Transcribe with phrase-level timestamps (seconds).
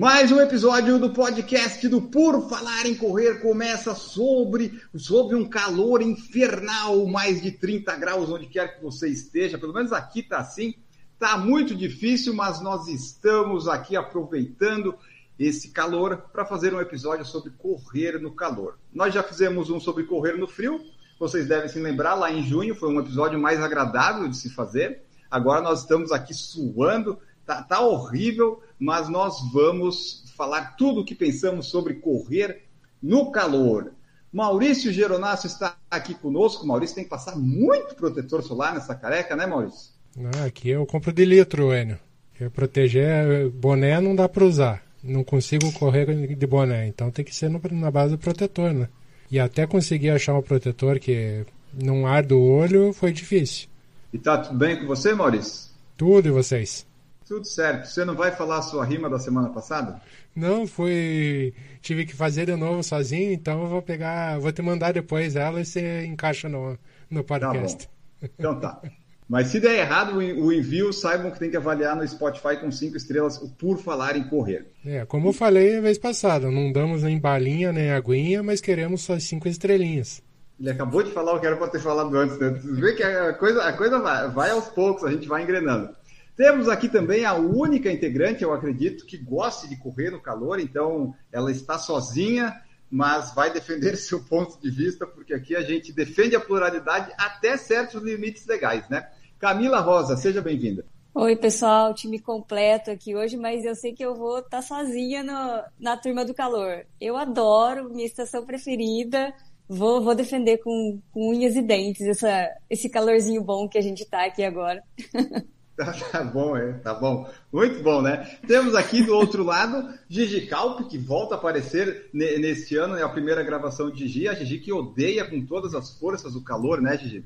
[0.00, 6.00] Mais um episódio do podcast do Por Falar em Correr começa sobre, sobre um calor
[6.00, 10.74] infernal, mais de 30 graus onde quer que você esteja, pelo menos aqui tá assim.
[11.18, 14.94] Tá muito difícil, mas nós estamos aqui aproveitando
[15.38, 18.78] esse calor para fazer um episódio sobre correr no calor.
[18.90, 20.80] Nós já fizemos um sobre correr no frio,
[21.18, 25.02] vocês devem se lembrar, lá em junho foi um episódio mais agradável de se fazer.
[25.30, 31.14] Agora nós estamos aqui suando, tá, tá horrível, mas nós vamos falar tudo o que
[31.14, 32.64] pensamos sobre correr
[33.02, 33.92] no calor.
[34.32, 36.66] Maurício Geronasso está aqui conosco.
[36.66, 39.90] Maurício tem que passar muito protetor solar nessa careca, né, Maurício?
[40.16, 41.98] Não, aqui eu compro de litro, Enio.
[42.38, 44.82] Eu proteger boné não dá para usar.
[45.02, 48.88] Não consigo correr de boné, então tem que ser no, na base do protetor, né?
[49.30, 53.68] E até conseguir achar um protetor que não arde o olho foi difícil.
[54.12, 55.70] E tá tudo bem com você, Maurício?
[55.96, 56.86] Tudo e vocês?
[57.30, 57.86] Tudo certo.
[57.86, 60.02] Você não vai falar a sua rima da semana passada?
[60.34, 61.54] Não, foi.
[61.80, 64.40] Tive que fazer de novo sozinho, então eu vou pegar.
[64.40, 66.76] Vou te mandar depois ela e você encaixa no,
[67.08, 67.86] no podcast.
[67.86, 68.28] Tá.
[68.36, 68.82] Então tá.
[69.28, 72.96] Mas se der errado o envio, saibam que tem que avaliar no Spotify com cinco
[72.96, 74.66] estrelas o Por Falar em Correr.
[74.84, 79.02] É, como eu falei a vez passada, não damos nem balinha nem aguinha, mas queremos
[79.02, 80.20] só cinco estrelinhas.
[80.58, 82.50] Ele acabou de falar o que era para ter falado antes, né?
[82.50, 85.99] Você vê que a coisa, a coisa vai, vai aos poucos, a gente vai engrenando.
[86.40, 91.14] Temos aqui também a única integrante, eu acredito, que goste de correr no calor, então
[91.30, 92.58] ela está sozinha,
[92.90, 97.58] mas vai defender seu ponto de vista, porque aqui a gente defende a pluralidade até
[97.58, 99.06] certos limites legais, né?
[99.38, 100.82] Camila Rosa, seja bem-vinda.
[101.14, 105.62] Oi, pessoal, time completo aqui hoje, mas eu sei que eu vou estar sozinha no,
[105.78, 106.86] na turma do calor.
[106.98, 109.30] Eu adoro, minha estação preferida.
[109.68, 114.08] Vou, vou defender com, com unhas e dentes essa, esse calorzinho bom que a gente
[114.08, 114.82] tá aqui agora.
[115.80, 117.26] Tá, tá, bom, é, tá bom.
[117.50, 118.38] Muito bom, né?
[118.46, 123.08] Temos aqui do outro lado Gigi Calp, que volta a aparecer neste ano, é a
[123.08, 124.28] primeira gravação de Gigi.
[124.28, 127.24] A Gigi que odeia com todas as forças o calor, né, Gigi?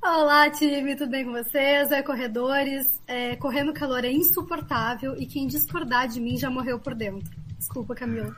[0.00, 1.90] Olá, time, tudo bem com vocês?
[1.90, 3.02] Oi, corredores.
[3.08, 7.34] É, correr no calor é insuportável e quem discordar de mim já morreu por dentro.
[7.58, 8.32] Desculpa, Camila.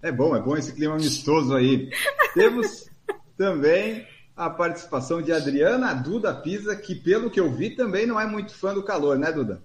[0.00, 1.90] É bom, é bom esse clima amistoso aí.
[2.34, 2.90] Temos
[3.36, 4.06] também
[4.36, 8.54] a participação de Adriana Duda Pisa, que pelo que eu vi também não é muito
[8.54, 9.62] fã do calor, né, Duda?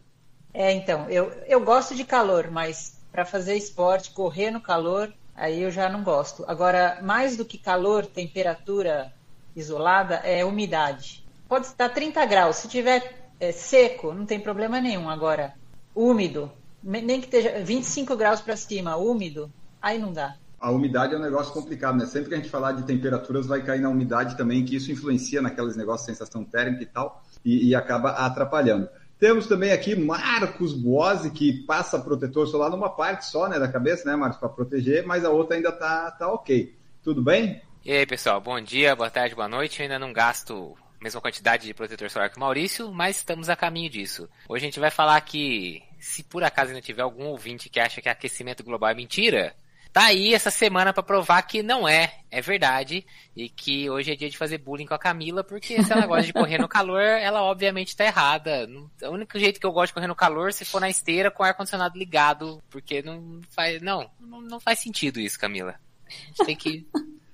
[0.54, 5.62] É, então, eu, eu gosto de calor, mas para fazer esporte, correr no calor, aí
[5.62, 6.44] eu já não gosto.
[6.48, 9.14] Agora, mais do que calor, temperatura
[9.56, 11.24] isolada, é umidade.
[11.48, 15.10] Pode estar 30 graus, se tiver é, seco, não tem problema nenhum.
[15.10, 15.54] Agora,
[15.96, 16.52] úmido,
[16.84, 19.50] nem que esteja 25 graus para cima, úmido,
[19.82, 22.06] aí não dá a umidade é um negócio complicado, né?
[22.06, 25.42] Sempre que a gente falar de temperaturas, vai cair na umidade também, que isso influencia
[25.42, 28.90] naqueles negócios sensação térmica e tal, e, e acaba atrapalhando.
[29.20, 34.08] Temos também aqui Marcos Boazzi, que passa protetor solar numa parte só, né, da cabeça,
[34.10, 36.76] né, Marcos, para proteger, mas a outra ainda tá, tá ok.
[37.04, 37.62] Tudo bem?
[37.84, 39.80] E aí, pessoal, bom dia, boa tarde, boa noite.
[39.80, 43.50] Eu ainda não gasto a mesma quantidade de protetor solar que o Maurício, mas estamos
[43.50, 44.30] a caminho disso.
[44.50, 48.02] Hoje a gente vai falar que, se por acaso ainda tiver algum ouvinte que acha
[48.02, 49.56] que aquecimento global é mentira,
[49.98, 53.04] tá aí essa semana para provar que não é, é verdade,
[53.36, 56.28] e que hoje é dia de fazer bullying com a Camila, porque se ela gosta
[56.28, 58.70] de correr no calor, ela obviamente tá errada.
[59.02, 61.32] O único jeito que eu gosto de correr no calor é se for na esteira
[61.32, 65.74] com o ar-condicionado ligado, porque não faz, não, não faz sentido isso, Camila.
[66.06, 66.86] A gente tem que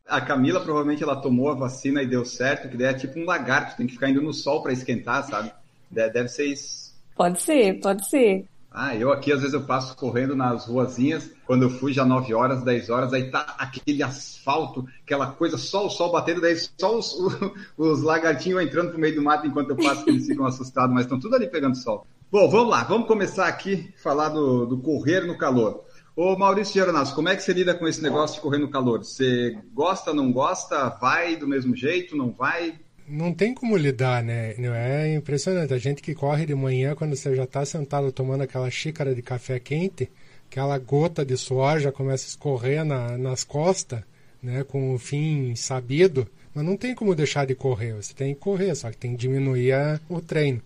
[0.07, 3.25] a Camila provavelmente ela tomou a vacina e deu certo, que daí é tipo um
[3.25, 5.51] lagarto, tem que ficar indo no sol para esquentar, sabe?
[5.91, 6.93] Deve ser isso.
[7.13, 8.45] Pode ser, pode ser.
[8.73, 12.33] Ah, eu aqui às vezes eu passo correndo nas ruazinhas, quando eu fui já 9
[12.33, 16.97] horas, 10 horas, aí tá aquele asfalto, aquela coisa, só o sol batendo, daí só
[16.97, 17.15] os,
[17.77, 21.05] os lagartinhos entrando pro meio do mato enquanto eu passo, que eles ficam assustados, mas
[21.05, 22.07] estão tudo ali pegando sol.
[22.31, 25.83] Bom, vamos lá, vamos começar aqui falar do, do correr no calor.
[26.15, 29.03] Ô Maurício Geronasso, como é que você lida com esse negócio de correr no calor?
[29.03, 30.89] Você gosta, não gosta?
[31.01, 32.79] Vai do mesmo jeito, não vai?
[33.07, 34.55] Não tem como lidar, né?
[34.57, 35.73] É impressionante.
[35.73, 39.21] A gente que corre de manhã, quando você já está sentado tomando aquela xícara de
[39.21, 40.09] café quente,
[40.49, 44.01] aquela gota de suor já começa a escorrer na, nas costas,
[44.41, 44.63] né?
[44.63, 46.27] Com o fim sabido.
[46.53, 47.93] Mas não tem como deixar de correr.
[47.93, 50.61] Você tem que correr, só que tem que diminuir a, o treino.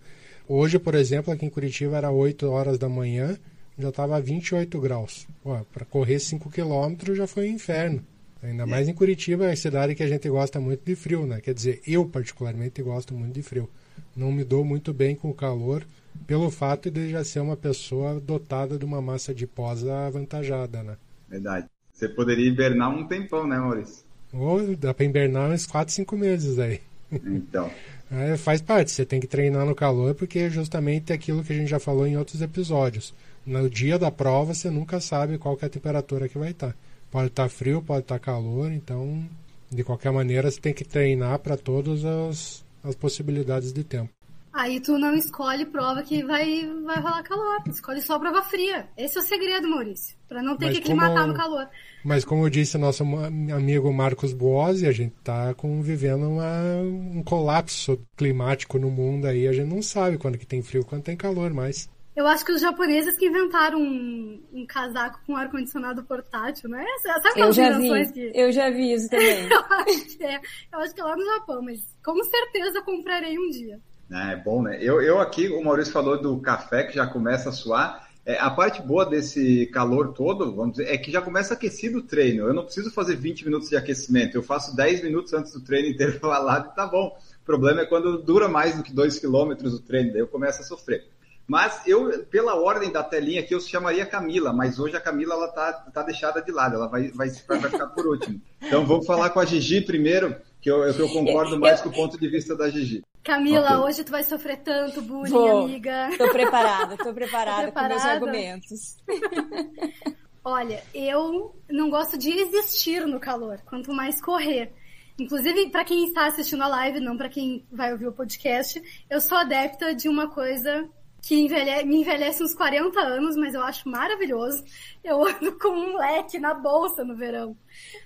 [0.46, 3.38] Hoje, por exemplo, aqui em Curitiba era 8 horas da manhã,
[3.78, 5.26] já estava 28 graus.
[5.72, 8.04] Para correr 5 quilômetros já foi um inferno.
[8.42, 11.40] Ainda mais em Curitiba, é a cidade que a gente gosta muito de frio, né?
[11.40, 13.68] Quer dizer, eu particularmente gosto muito de frio.
[14.16, 15.84] Não me dou muito bem com o calor,
[16.26, 20.96] pelo fato de já ser uma pessoa dotada de uma massa adiposa avantajada, né?
[21.28, 21.66] Verdade.
[21.92, 24.04] Você poderia hibernar um tempão, né, Maurício?
[24.32, 26.80] Ou dá pra hibernar uns 4, 5 meses aí.
[27.12, 27.70] Então.
[28.10, 31.56] É, faz parte, você tem que treinar no calor, porque é justamente aquilo que a
[31.56, 33.12] gente já falou em outros episódios.
[33.44, 36.74] No dia da prova, você nunca sabe qual é a temperatura que vai estar.
[37.10, 39.26] Pode estar frio, pode estar calor, então,
[39.70, 44.10] de qualquer maneira, você tem que treinar para todas as, as possibilidades de tempo.
[44.52, 47.62] Aí tu não escolhe prova que vai, vai rolar calor.
[47.68, 48.88] Escolhe só prova fria.
[48.96, 50.16] Esse é o segredo, Maurício.
[50.28, 51.68] Pra não ter Mas que aclimatar como- no calor.
[52.04, 58.78] Mas como disse nosso amigo Marcos Boazzi, a gente está vivendo uma- um colapso climático
[58.80, 59.46] no mundo aí.
[59.46, 61.88] A gente não sabe quando que tem frio, quando tem calor mais.
[62.18, 66.84] Eu acho que os japoneses que inventaram um, um casaco com ar-condicionado portátil, né?
[67.00, 68.32] Sabe Eu aquelas já invenções vi, que...
[68.34, 69.46] eu já vi isso também.
[69.48, 70.40] Eu acho que é.
[70.72, 73.78] Eu acho que é lá no Japão, mas com certeza comprarei um dia.
[74.10, 74.78] É bom, né?
[74.82, 78.08] Eu, eu aqui, o Maurício falou do café que já começa a suar.
[78.26, 82.02] É, a parte boa desse calor todo, vamos dizer, é que já começa aquecido o
[82.02, 82.48] treino.
[82.48, 85.88] Eu não preciso fazer 20 minutos de aquecimento, eu faço 10 minutos antes do treino
[85.88, 87.16] intervalado e tá bom.
[87.40, 90.60] O problema é quando dura mais do que 2 quilômetros o treino, daí eu começo
[90.60, 91.06] a sofrer.
[91.48, 95.48] Mas eu, pela ordem da telinha aqui, eu chamaria Camila, mas hoje a Camila ela
[95.48, 98.38] tá, tá deixada de lado, ela vai, vai, vai ficar por último.
[98.60, 102.20] Então vamos falar com a Gigi primeiro, que eu, eu concordo mais com o ponto
[102.20, 103.02] de vista da Gigi.
[103.24, 103.84] Camila, Ok.
[103.86, 105.64] hoje tu vai sofrer tanto bullying, Vou.
[105.64, 106.10] amiga.
[106.18, 108.12] Tô preparada, tô preparada Tô com meus preparada?
[108.12, 108.96] argumentos.
[110.44, 114.72] Olha, eu não gosto de existir no calor, quanto mais correr.
[115.18, 118.80] Inclusive, para quem está assistindo a live, não para quem vai ouvir o podcast,
[119.10, 120.88] eu sou adepta de uma coisa
[121.20, 124.64] que envelhe- me envelhece uns 40 anos, mas eu acho maravilhoso.
[125.04, 127.56] Eu ando com um leque na bolsa no verão.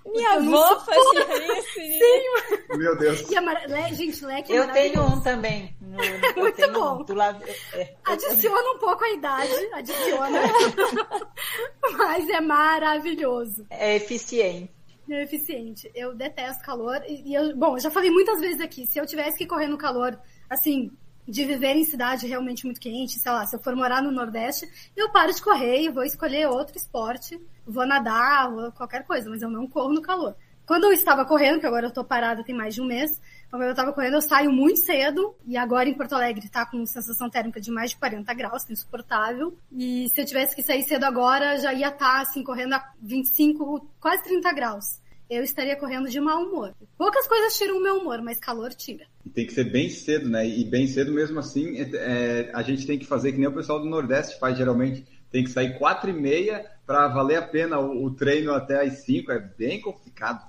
[0.07, 1.79] Minha avó fazia isso.
[1.79, 2.77] menina.
[2.77, 3.31] Meu Deus.
[3.31, 5.17] E é mara- le- Gente, leque é Eu tenho maravilhoso.
[5.17, 5.77] um também.
[5.93, 7.01] No- Muito tenho bom.
[7.01, 7.45] um do lado.
[7.75, 10.41] é, Adiciona um pouco a idade, adiciona.
[11.99, 13.67] mas é maravilhoso.
[13.71, 14.71] é eficiente.
[15.11, 15.91] É eficiente.
[15.95, 17.03] Eu detesto calor.
[17.07, 19.67] E, e eu, bom, eu já falei muitas vezes aqui, se eu tivesse que correr
[19.67, 20.19] no calor,
[20.49, 20.91] assim,
[21.27, 24.69] de viver em cidade realmente muito quente, sei lá, se eu for morar no Nordeste,
[24.97, 27.41] eu paro de correr e vou escolher outro esporte.
[27.67, 30.35] Vou nadar, vou qualquer coisa, mas eu não corro no calor.
[30.67, 33.21] Quando eu estava correndo, que agora eu tô parada tem mais de um mês,
[33.51, 36.87] quando eu estava correndo, eu saio muito cedo, e agora em Porto Alegre tá com
[36.87, 39.57] sensação térmica de mais de 40 graus, tá insuportável.
[39.71, 43.87] E se eu tivesse que sair cedo agora, já ia estar, assim, correndo a 25,
[44.01, 45.02] quase 30 graus.
[45.33, 46.75] Eu estaria correndo de mau humor.
[46.99, 49.07] Poucas coisas tiram o meu humor, mas calor tira.
[49.35, 50.47] Tem que ser bem cedo, né?
[50.47, 53.53] E bem cedo mesmo assim, é, é, a gente tem que fazer que nem o
[53.53, 55.07] pessoal do Nordeste faz geralmente.
[55.31, 59.05] Tem que sair quatro e meia para valer a pena o, o treino até às
[59.05, 59.33] 5.
[59.33, 60.47] É bem complicado.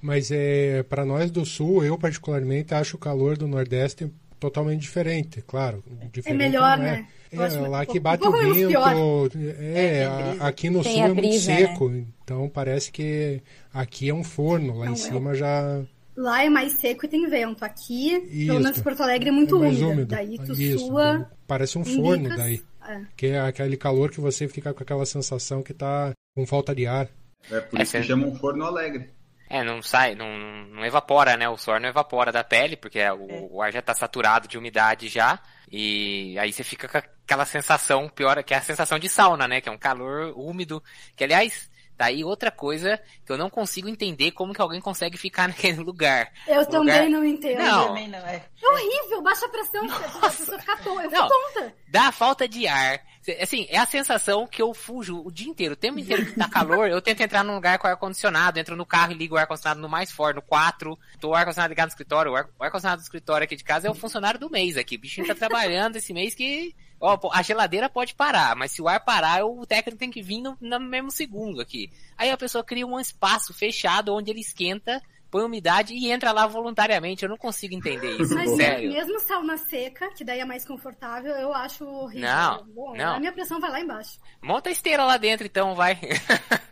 [0.00, 5.42] Mas é, para nós do Sul, eu particularmente acho o calor do Nordeste totalmente diferente,
[5.42, 5.82] claro.
[6.12, 6.92] Diferente melhor, não é.
[6.98, 7.08] né?
[7.32, 10.44] É, acho lá um que bate um o vento, é, brisa.
[10.44, 11.38] a- aqui no Tem Sul é muito né?
[11.38, 11.92] seco,
[12.24, 13.42] então parece que
[13.72, 15.82] aqui é um forno, lá Não, em é cima já
[16.16, 17.64] Lá é mais seco e tem vento.
[17.64, 18.46] Aqui, Isso.
[18.48, 19.86] pelo menos Porto Alegre, é muito é úmida.
[19.86, 20.06] úmido.
[20.06, 21.30] Daí tu Isso, sua.
[21.46, 22.36] parece um forno bicas.
[22.36, 23.00] daí, É.
[23.16, 26.86] que é aquele calor que você fica com aquela sensação que tá com falta de
[26.86, 27.08] ar.
[27.50, 28.06] é por É isso que certo.
[28.08, 29.08] chamam forno alegre.
[29.48, 30.28] É, não sai, não,
[30.74, 31.48] não evapora, né?
[31.48, 34.58] O suor não evapora da pele, porque é, o, o ar já tá saturado de
[34.58, 35.40] umidade já.
[35.72, 36.98] E aí você fica com
[37.30, 39.60] aquela sensação pior, que é a sensação de sauna, né?
[39.60, 40.82] Que é um calor úmido.
[41.14, 45.46] Que, aliás, daí outra coisa que eu não consigo entender como que alguém consegue ficar
[45.48, 46.32] naquele lugar.
[46.48, 47.58] Eu O também lugar- não entendo.
[47.62, 47.86] Não.
[47.88, 48.42] Também não é.
[48.60, 51.02] É horrível, baixa a pressão, a pessoa fica tonta.
[51.04, 51.28] Eu Não.
[51.28, 51.74] tonta.
[51.88, 53.00] Dá falta de ar.
[53.40, 55.74] Assim, é a sensação que eu fujo o dia inteiro.
[55.74, 58.86] O tempo inteiro que tá calor, eu tento entrar num lugar com ar-condicionado, entro no
[58.86, 60.98] carro e ligo o ar-condicionado no mais forte, no 4.
[61.20, 62.32] Tô o ar-condicionado ligado no escritório.
[62.32, 64.96] O ar- o ar-condicionado do escritório aqui de casa é o funcionário do mês aqui.
[64.96, 66.74] O bichinho tá trabalhando esse mês que.
[67.00, 70.42] Ó, a geladeira pode parar, mas se o ar parar, o técnico tem que vir
[70.42, 71.90] no, no mesmo segundo aqui.
[72.16, 76.46] Aí a pessoa cria um espaço fechado onde ele esquenta, põe umidade e entra lá
[76.46, 77.22] voluntariamente.
[77.22, 78.92] Eu não consigo entender isso, Mas sério.
[78.92, 82.28] mesmo sauna seca, que daí é mais confortável, eu acho horrível.
[82.28, 83.14] Não, Bom, não.
[83.14, 84.18] A minha pressão vai lá embaixo.
[84.42, 85.98] Monta a esteira lá dentro então, vai.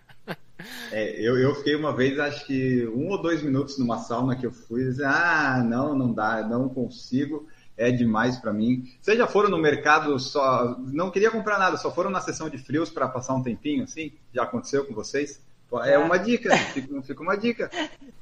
[0.90, 4.44] É, eu, eu fiquei uma vez, acho que um ou dois minutos numa sauna que
[4.44, 7.46] eu fui, e disse, ah, não, não dá, não consigo,
[7.78, 8.84] é demais para mim.
[9.00, 12.58] Vocês já foram no mercado só, não queria comprar nada, só foram na sessão de
[12.58, 14.12] frios para passar um tempinho, assim?
[14.34, 15.40] Já aconteceu com vocês?
[15.84, 17.70] É uma dica, fica, fica uma dica.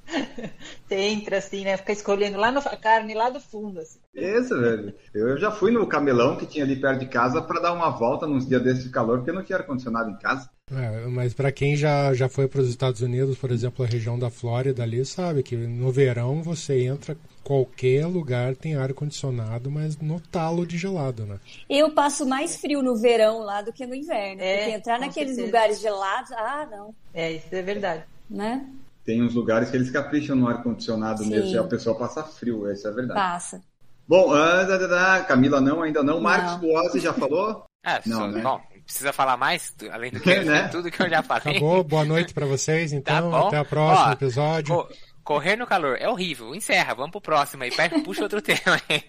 [0.86, 1.76] Você entra assim, né?
[1.76, 3.80] Fica escolhendo lá no a carne lá do fundo.
[3.80, 3.98] Assim.
[4.14, 4.94] Isso, velho.
[5.14, 8.26] Eu já fui no camelão que tinha ali perto de casa para dar uma volta
[8.26, 10.48] nos dias desses de calor, porque eu não tinha ar-condicionado em casa.
[10.70, 14.18] É, mas para quem já, já foi para os Estados Unidos, por exemplo, a região
[14.18, 17.16] da Flórida ali, sabe que no verão você entra
[17.46, 21.38] qualquer lugar tem ar condicionado, mas no talo de gelado, né?
[21.70, 25.36] Eu passo mais frio no verão lá do que no inverno, É, porque entrar naqueles
[25.36, 25.46] certeza.
[25.46, 28.02] lugares gelados, ah, não, É, isso é verdade.
[28.28, 28.66] né?
[29.04, 31.30] Tem uns lugares que eles capricham no ar-condicionado Sim.
[31.30, 33.20] mesmo, e a pessoa passa frio, isso é verdade.
[33.20, 33.62] Passa.
[34.08, 34.86] Bom, ah, da, da,
[35.18, 36.14] da, Camila não, ainda não.
[36.14, 36.20] Não.
[36.20, 37.64] Marcos Boazzi já falou?
[37.84, 38.42] Ah, Não, só- né?
[38.42, 40.66] bom, precisa falar mais, além do que Né?
[40.68, 41.56] tudo que eu já falei.
[41.58, 44.74] Acabou, boa noite para vocês, então, Tá até o próximo Ó, episódio.
[44.74, 44.88] Co-
[45.26, 46.54] correr no calor é horrível.
[46.54, 47.70] Encerra, vamos pro próximo aí.
[47.70, 49.04] Pega- Puxa outro tema aí.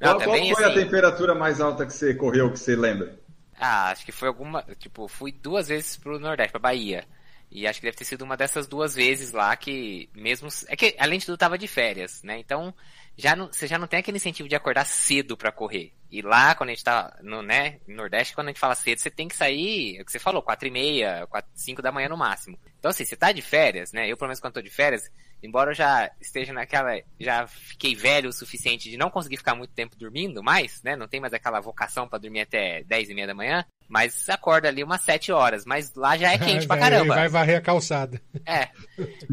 [0.00, 0.80] Não, qual, qual também foi a assim.
[0.84, 3.18] temperatura mais alta que você correu, que você lembra?
[3.58, 4.62] Ah, acho que foi alguma.
[4.78, 7.06] Tipo, fui duas vezes pro Nordeste, pra Bahia.
[7.50, 10.48] E acho que deve ter sido uma dessas duas vezes lá que, mesmo.
[10.68, 12.38] É que, além de tudo, tava de férias, né?
[12.38, 12.74] Então,
[13.16, 15.92] já não, você já não tem aquele incentivo de acordar cedo pra correr.
[16.10, 18.98] E lá, quando a gente tá no, né, no Nordeste, quando a gente fala cedo,
[18.98, 21.90] você tem que sair, é o que você falou, quatro e meia, quatro, cinco da
[21.90, 22.58] manhã no máximo.
[22.78, 24.10] Então, assim, você tá de férias, né?
[24.10, 25.10] Eu, pelo menos, quando tô de férias,
[25.42, 27.00] embora eu já esteja naquela.
[27.18, 30.96] Já fiquei velho o suficiente de não conseguir ficar muito tempo dormindo mais, né?
[30.96, 33.64] Não tem mais aquela vocação pra dormir até dez e meia da manhã.
[33.92, 35.66] Mas acorda ali umas sete horas.
[35.66, 37.14] Mas lá já é quente pra Vai- caramba.
[37.14, 38.18] Vai varrer a calçada.
[38.46, 38.70] É.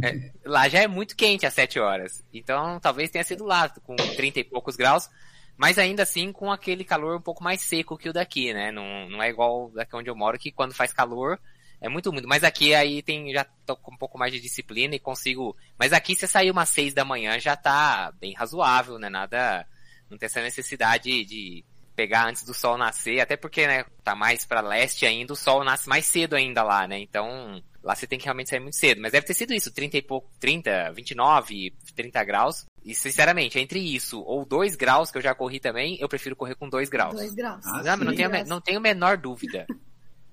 [0.03, 2.21] É, Lá já é muito quente às 7 horas.
[2.33, 5.09] Então talvez tenha sido lá, com 30 e poucos graus.
[5.55, 8.69] Mas ainda assim com aquele calor um pouco mais seco que o daqui, né?
[8.69, 11.39] Não, não é igual daqui onde eu moro, que quando faz calor
[11.79, 12.27] é muito úmido.
[12.27, 15.55] Mas aqui aí tem, já tô com um pouco mais de disciplina e consigo.
[15.77, 19.07] Mas aqui se sair umas 6 da manhã já tá bem razoável, né?
[19.07, 19.65] Nada.
[20.09, 21.63] Não tem essa necessidade de
[21.99, 25.65] pegar antes do sol nascer, até porque, né, tá mais pra leste ainda, o sol
[25.65, 26.97] nasce mais cedo ainda lá, né?
[26.97, 29.01] Então, lá você tem que realmente sair muito cedo.
[29.01, 32.65] Mas deve ter sido isso, 30 e pouco, 30, 29, 30 graus.
[32.85, 36.55] E sinceramente, entre isso ou 2 graus, que eu já corri também, eu prefiro correr
[36.55, 37.15] com 2 graus.
[37.15, 37.65] Dois graus.
[37.65, 39.67] Ah, não, tenho, não tenho a menor dúvida.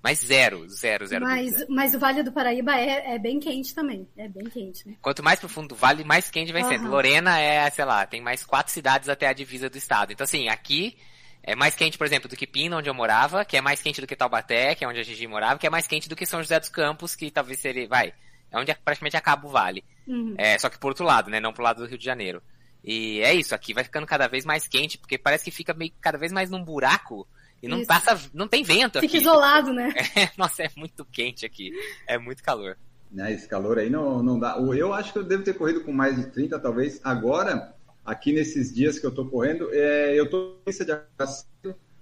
[0.00, 1.66] Mas zero, zero, zero Mas, dúvida.
[1.68, 4.08] mas o Vale do Paraíba é, é bem quente também.
[4.16, 4.94] É bem quente, né?
[5.02, 6.82] Quanto mais profundo o vale, mais quente vai sendo.
[6.82, 6.90] Aham.
[6.90, 10.12] Lorena é, sei lá, tem mais quatro cidades até a divisa do estado.
[10.12, 10.96] Então, assim, aqui
[11.46, 14.00] é mais quente, por exemplo, do que Pina, onde eu morava, que é mais quente
[14.00, 16.26] do que Taubaté, que é onde a Gigi morava, que é mais quente do que
[16.26, 18.12] São José dos Campos, que talvez seria, vai,
[18.50, 19.84] é onde praticamente acaba o vale.
[20.06, 20.34] Uhum.
[20.36, 22.42] É, só que por outro lado, né, não pro lado do Rio de Janeiro.
[22.84, 25.92] E é isso, aqui vai ficando cada vez mais quente, porque parece que fica meio
[26.00, 27.26] cada vez mais num buraco
[27.62, 27.86] e não Isso.
[27.86, 29.18] passa, não tem vento Fica aqui.
[29.18, 29.92] isolado, né?
[30.36, 31.72] Nossa, é muito quente aqui.
[32.06, 32.76] É muito calor.
[33.10, 34.56] Né, esse calor aí não, não dá.
[34.58, 37.00] Eu acho que eu devo ter corrido com mais de 30, talvez.
[37.02, 37.74] Agora,
[38.06, 41.46] aqui nesses dias que eu tô correndo, é, eu de acesso,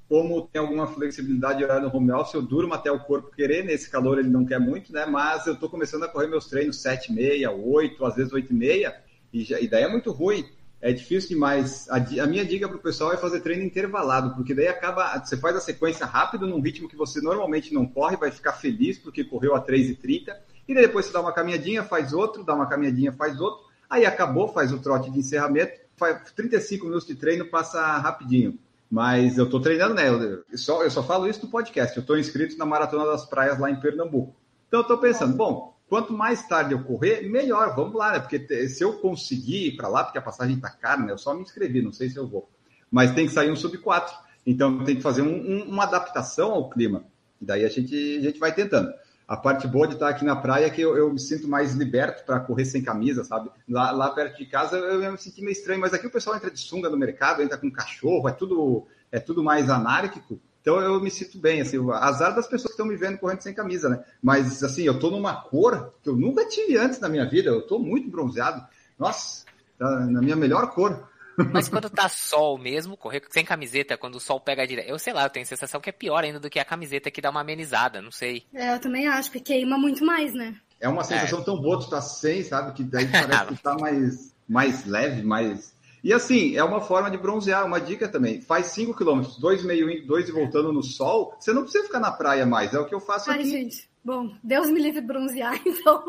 [0.08, 3.64] como tem alguma flexibilidade de horário no home office, eu durmo até o corpo querer,
[3.64, 5.06] nesse calor ele não quer muito, né?
[5.06, 8.52] Mas eu tô começando a correr meus treinos 7 e meia, 8, às vezes 8
[8.52, 8.94] e meia,
[9.32, 10.44] e, já, e daí é muito ruim.
[10.80, 11.88] É difícil demais.
[11.88, 15.18] A, a minha dica pro pessoal é fazer treino intervalado, porque daí acaba.
[15.18, 18.99] Você faz a sequência rápido, num ritmo que você normalmente não corre, vai ficar feliz
[18.99, 20.37] porque correu a 3,30.
[20.68, 23.64] E daí depois você dá uma caminhadinha, faz outro, dá uma caminhadinha, faz outro.
[23.88, 28.58] Aí acabou, faz o trote de encerramento, faz 35 minutos de treino, passa rapidinho.
[28.90, 30.08] Mas eu tô treinando, né?
[30.08, 31.96] Eu só, eu só falo isso no podcast.
[31.96, 34.36] Eu tô inscrito na Maratona das Praias lá em Pernambuco.
[34.68, 37.74] Então eu tô pensando, bom, quanto mais tarde eu correr, melhor.
[37.74, 38.20] Vamos lá, né?
[38.20, 41.12] Porque se eu conseguir ir para lá, porque a passagem tá cara, né?
[41.12, 42.48] Eu só me inscrevi, não sei se eu vou.
[42.90, 44.14] Mas tem que sair um sub 4.
[44.46, 47.04] Então tem que fazer um- um- uma adaptação ao clima.
[47.40, 48.92] E daí a gente, a gente vai tentando.
[49.26, 51.72] A parte boa de estar aqui na praia é que eu, eu me sinto mais
[51.72, 53.50] liberto para correr sem camisa, sabe?
[53.68, 56.36] Lá, lá perto de casa eu, eu me senti meio estranho, mas aqui o pessoal
[56.36, 60.38] entra de sunga no mercado, entra com cachorro, é tudo, é tudo mais anárquico.
[60.60, 63.54] Então eu me sinto bem, assim, azar das pessoas que estão me vendo correndo sem
[63.54, 64.04] camisa, né?
[64.22, 67.66] Mas assim, eu tô numa cor que eu nunca tive antes na minha vida, eu
[67.66, 68.66] tô muito bronzeado.
[68.98, 69.44] Nossa,
[69.78, 71.08] tá na minha melhor cor.
[71.52, 74.88] Mas quando tá sol mesmo, correr sem camiseta, quando o sol pega direto.
[74.88, 77.10] Eu sei lá, eu tenho a sensação que é pior ainda do que a camiseta
[77.10, 78.44] que dá uma amenizada, não sei.
[78.54, 80.54] É, eu também acho que queima muito mais, né?
[80.80, 82.72] É uma sensação tão boa tu tá sem, sabe?
[82.72, 85.74] Que daí parece que tá mais, mais leve, mais.
[86.02, 88.40] E assim, é uma forma de bronzear, uma dica também.
[88.40, 92.00] Faz 5 km, dois meio indo, dois e voltando no sol, você não precisa ficar
[92.00, 93.50] na praia mais, é o que eu faço Ai, aqui.
[93.50, 93.88] gente.
[94.04, 96.04] Bom, Deus me livre de bronzear, então.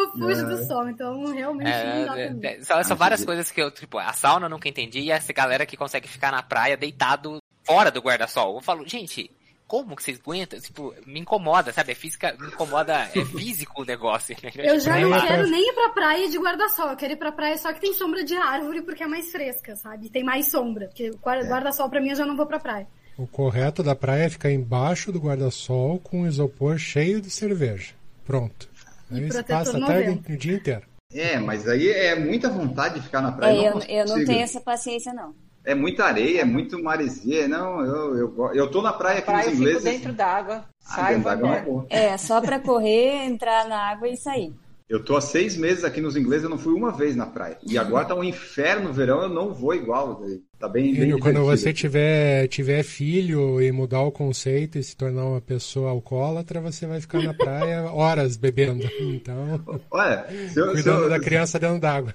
[0.00, 0.44] Eu fujo É.
[0.44, 2.40] do sol, então realmente não dá É, pra mim.
[2.46, 5.32] é, são, são várias coisas que eu, tipo, a sauna eu nunca entendi e essa
[5.32, 8.56] galera que consegue ficar na praia deitado fora do guarda-sol.
[8.56, 9.30] Eu falo, gente,
[9.66, 10.60] como que vocês aguentam?
[10.60, 11.92] Tipo, me incomoda, sabe?
[11.92, 14.36] É física, me incomoda, é físico o negócio.
[14.56, 16.90] Eu já não quero nem ir pra praia de guarda-sol.
[16.90, 19.74] Eu quero ir pra praia só que tem sombra de árvore, porque é mais fresca,
[19.76, 20.10] sabe?
[20.10, 20.86] Tem mais sombra.
[20.88, 22.86] Porque guarda- guarda-sol pra mim eu já não vou pra praia.
[23.16, 27.94] O correto da praia é ficar embaixo do guarda-sol com um isopor cheio de cerveja.
[28.26, 28.68] Pronto.
[29.10, 29.86] E Aí você passa a 90.
[29.86, 30.82] tarde o dia inteiro.
[31.12, 33.52] É, mas aí é muita vontade de ficar na praia.
[33.56, 33.92] É, eu, consigo.
[33.92, 35.34] eu não tenho essa paciência, não.
[35.64, 37.46] É muita areia, é muito maresia.
[37.48, 39.84] Não, eu, eu, eu tô na praia aqui praia eu nos fico ingleses.
[39.84, 40.64] dentro d'água.
[40.86, 41.70] Ah, Saio, dentro d'água é uma embora.
[41.70, 41.86] boa.
[41.88, 44.52] É, só pra correr, entrar na água e sair.
[44.88, 47.58] Eu tô há seis meses aqui nos ingleses, eu não fui uma vez na praia.
[47.66, 50.22] E agora tá um inferno no verão, eu não vou igual.
[50.58, 54.94] Tá bem, bem Enio, quando você tiver, tiver filho e mudar o conceito e se
[54.96, 58.86] tornar uma pessoa alcoólatra, você vai ficar na praia horas bebendo.
[59.00, 62.14] Então, Olha, se, eu- se, cuidando eu- da criança dentro d'água.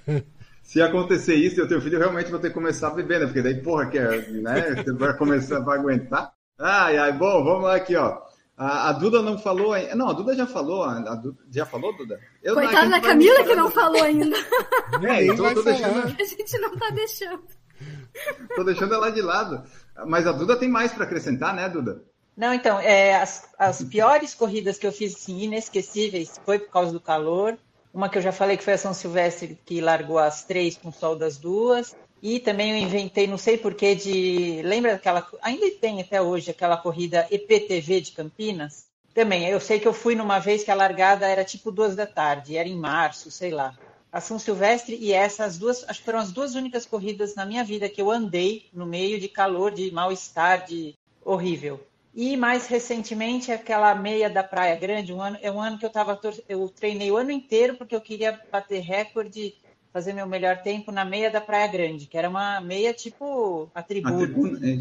[0.62, 3.20] se acontecer isso e eu ter filho, eu realmente vou ter que começar a beber,
[3.20, 3.26] né?
[3.26, 4.76] Porque daí, porra, que é, né?
[4.76, 6.32] Você vai começar, vai aguentar.
[6.58, 8.18] Ai, ai, bom, vamos lá aqui, ó.
[8.60, 9.94] A, a Duda não falou ainda.
[9.94, 10.84] Não, a Duda já falou.
[10.84, 12.20] A, Duda, já falou, Duda?
[12.42, 14.36] Eu, Coitada da Camila que não falou ainda.
[15.02, 16.16] É, então eu tô deixando, falar.
[16.20, 17.42] A gente não tá deixando.
[18.54, 19.62] tô deixando ela de lado.
[20.04, 22.04] Mas a Duda tem mais para acrescentar, né, Duda?
[22.36, 26.92] Não, então, é, as, as piores corridas que eu fiz, assim, inesquecíveis, foi por causa
[26.92, 27.56] do calor.
[27.94, 30.90] Uma que eu já falei que foi a São Silvestre, que largou às três com
[30.90, 31.96] o sol das duas.
[32.22, 34.60] E também eu inventei, não sei porquê, de.
[34.62, 35.26] Lembra daquela.
[35.42, 38.90] Ainda tem até hoje aquela corrida EPTV de Campinas?
[39.14, 42.06] Também, eu sei que eu fui numa vez que a largada era tipo duas da
[42.06, 43.76] tarde, era em março, sei lá.
[44.12, 47.46] A São Silvestre e essa, as duas, acho que foram as duas únicas corridas na
[47.46, 51.80] minha vida que eu andei no meio de calor, de mal-estar, de horrível.
[52.14, 55.90] E mais recentemente aquela meia da Praia Grande, um ano, é um ano que eu
[55.90, 59.54] tava eu treinei o ano inteiro porque eu queria bater recorde,
[59.92, 64.46] fazer meu melhor tempo na meia da Praia Grande, que era uma meia tipo atributo.
[64.64, 64.78] é.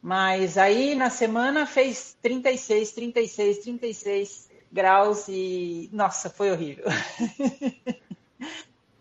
[0.00, 6.84] Mas aí na semana fez 36, 36, 36 graus e nossa, foi horrível.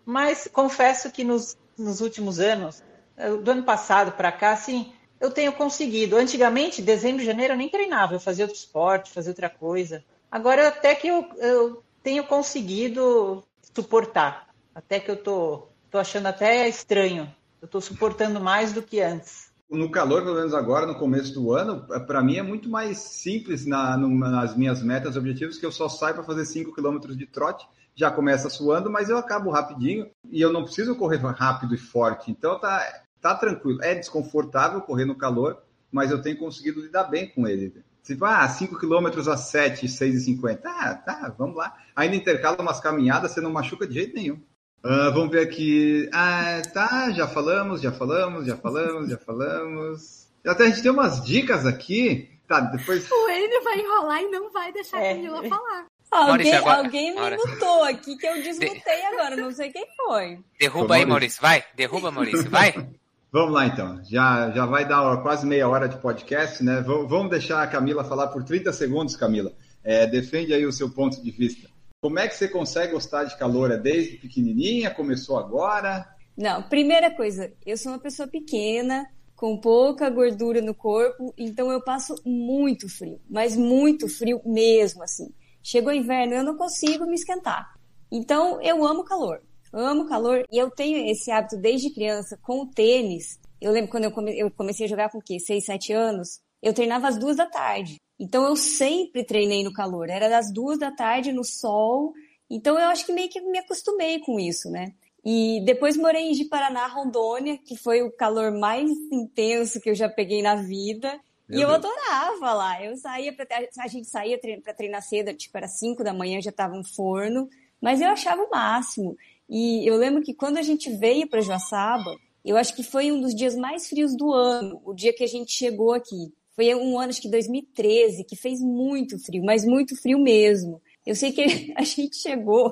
[0.05, 2.81] Mas confesso que nos, nos últimos anos,
[3.17, 6.15] eh, do ano passado para cá, assim, eu tenho conseguido.
[6.15, 10.03] Antigamente, dezembro, janeiro, eu nem treinava, eu fazia outro esporte, fazia outra coisa.
[10.31, 13.43] Agora até que eu, eu tenho conseguido
[13.73, 14.52] suportar.
[14.73, 17.33] Até que eu tô, tô achando até estranho.
[17.61, 19.51] Eu tô suportando mais do que antes.
[19.69, 23.65] No calor, pelo menos agora, no começo do ano, para mim é muito mais simples
[23.65, 27.65] na- nas minhas metas, objetivos, que eu só saio para fazer 5 km de trote,
[27.95, 32.29] já começa suando, mas eu acabo rapidinho e eu não preciso correr rápido e forte.
[32.29, 33.81] Então tá, tá tranquilo.
[33.81, 35.57] É desconfortável correr no calor,
[35.91, 37.73] mas eu tenho conseguido lidar bem com ele.
[38.03, 40.61] Tipo, ah, 5 km a 7, 6,50.
[40.65, 41.73] Ah, tá, vamos lá.
[41.95, 44.39] Ainda intercala umas caminhadas, você não machuca de jeito nenhum.
[44.83, 46.09] Ah, vamos ver aqui.
[46.13, 50.27] Ah, tá, já falamos, já falamos, já falamos, já falamos.
[50.45, 52.29] Até a gente tem umas dicas aqui.
[52.47, 53.09] Tá, depois.
[53.09, 55.13] O Enio vai enrolar e não vai deixar a É.
[55.15, 55.85] Camila falar.
[56.11, 57.49] Alguém, Maurício, agora- alguém me Maurício.
[57.49, 60.39] mutou aqui que eu desmutei agora, não sei quem foi.
[60.59, 61.09] Derruba aí, Maurício.
[61.09, 61.41] Maurício.
[61.41, 62.49] Vai, derruba, Maurício.
[62.51, 62.73] Vai.
[63.31, 63.99] Vamos lá então.
[64.03, 66.81] Já, já vai dar quase meia hora de podcast, né?
[66.81, 69.51] V- vamos deixar a Camila falar por 30 segundos, Camila.
[69.83, 71.67] É, defende aí o seu ponto de vista.
[72.03, 73.71] Como é que você consegue gostar de calor?
[73.71, 74.91] É desde pequenininha?
[74.93, 76.05] Começou agora?
[76.37, 79.05] Não, primeira coisa, eu sou uma pessoa pequena,
[79.37, 85.33] com pouca gordura no corpo, então eu passo muito frio, mas muito frio mesmo, assim.
[85.63, 87.73] Chegou inverno, eu não consigo me esquentar.
[88.11, 89.41] Então, eu amo calor.
[89.71, 93.39] Amo calor e eu tenho esse hábito desde criança com o tênis.
[93.61, 95.39] Eu lembro quando eu, come- eu comecei a jogar com o quê?
[95.39, 96.41] 6, 7 anos.
[96.61, 97.95] Eu treinava às duas da tarde.
[98.19, 100.09] Então eu sempre treinei no calor.
[100.09, 102.13] Era das duas da tarde no sol.
[102.49, 104.93] Então eu acho que meio que me acostumei com isso, né?
[105.25, 110.09] E depois morei em Ji-Paraná, Rondônia, que foi o calor mais intenso que eu já
[110.09, 111.19] peguei na vida.
[111.47, 111.85] Meu e eu Deus.
[111.85, 112.83] adorava lá.
[112.83, 113.45] Eu saía pra,
[113.79, 117.49] a gente saía pra treinar cedo, tipo, era 5 da manhã, já tava um forno,
[117.81, 119.15] mas eu achava o máximo.
[119.49, 123.21] E eu lembro que quando a gente veio para Joaçaba, eu acho que foi um
[123.21, 126.33] dos dias mais frios do ano, o dia que a gente chegou aqui.
[126.55, 130.81] Foi um ano, acho que 2013, que fez muito frio, mas muito frio mesmo.
[131.05, 131.43] Eu sei que
[131.75, 132.71] a gente chegou,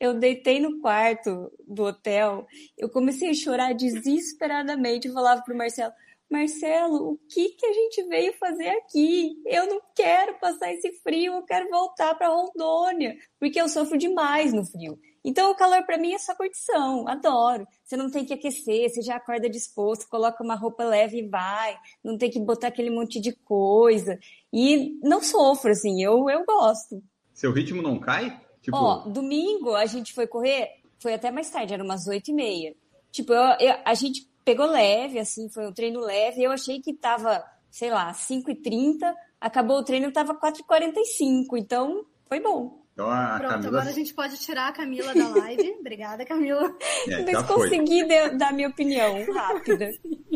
[0.00, 5.92] eu deitei no quarto do hotel, eu comecei a chorar desesperadamente, eu falava pro Marcelo,
[6.32, 9.34] Marcelo, o que que a gente veio fazer aqui?
[9.46, 14.52] Eu não quero passar esse frio, eu quero voltar para Rondônia, porque eu sofro demais
[14.52, 14.98] no frio.
[15.24, 17.66] Então o calor para mim é só curtição, adoro.
[17.84, 21.76] Você não tem que aquecer, você já acorda disposto, coloca uma roupa leve e vai,
[22.02, 24.18] não tem que botar aquele monte de coisa.
[24.52, 27.02] E não sofro assim, eu eu gosto.
[27.34, 28.40] Seu ritmo não cai?
[28.62, 30.68] Tipo, Ó, domingo a gente foi correr,
[30.98, 32.74] foi até mais tarde, era umas oito e meia.
[33.10, 36.42] Tipo, eu- eu- a gente pegou leve, assim, foi um treino leve.
[36.42, 40.64] Eu achei que tava, sei lá, 5 e 30 acabou o treino, tava 4 e
[40.64, 42.80] 45 então foi bom.
[42.92, 43.68] então a Pronto, Camila.
[43.68, 45.76] agora a gente pode tirar a Camila da live.
[45.80, 46.74] Obrigada, Camila.
[47.08, 47.56] É, Mas já foi.
[47.68, 49.90] consegui de- dar minha opinião rápida.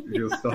[0.06, 0.50] Viu só?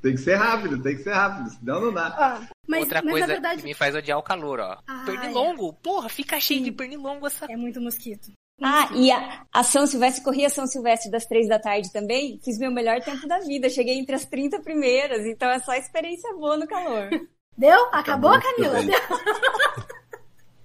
[0.00, 2.40] Tem que ser rápido, tem que ser rápido, senão não dá.
[2.42, 4.78] Ó, mas, Outra mas coisa verdade que me faz odiar o calor, ó.
[4.86, 6.64] Ah, pernilongo, porra, fica cheio Sim.
[6.66, 8.30] de pernilongo essa é muito mosquito.
[8.60, 12.38] Ah, e a, a São Silvestre, corri a São Silvestre das três da tarde também,
[12.44, 16.32] fiz meu melhor tempo da vida, cheguei entre as 30 primeiras, então é só experiência
[16.34, 17.08] boa no calor.
[17.58, 17.86] Deu?
[17.92, 18.82] Acabou, Acabou, Camila?
[18.84, 18.98] Deu?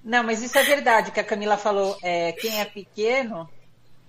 [0.04, 3.50] Não, mas isso é verdade, que a Camila falou, é, quem é pequeno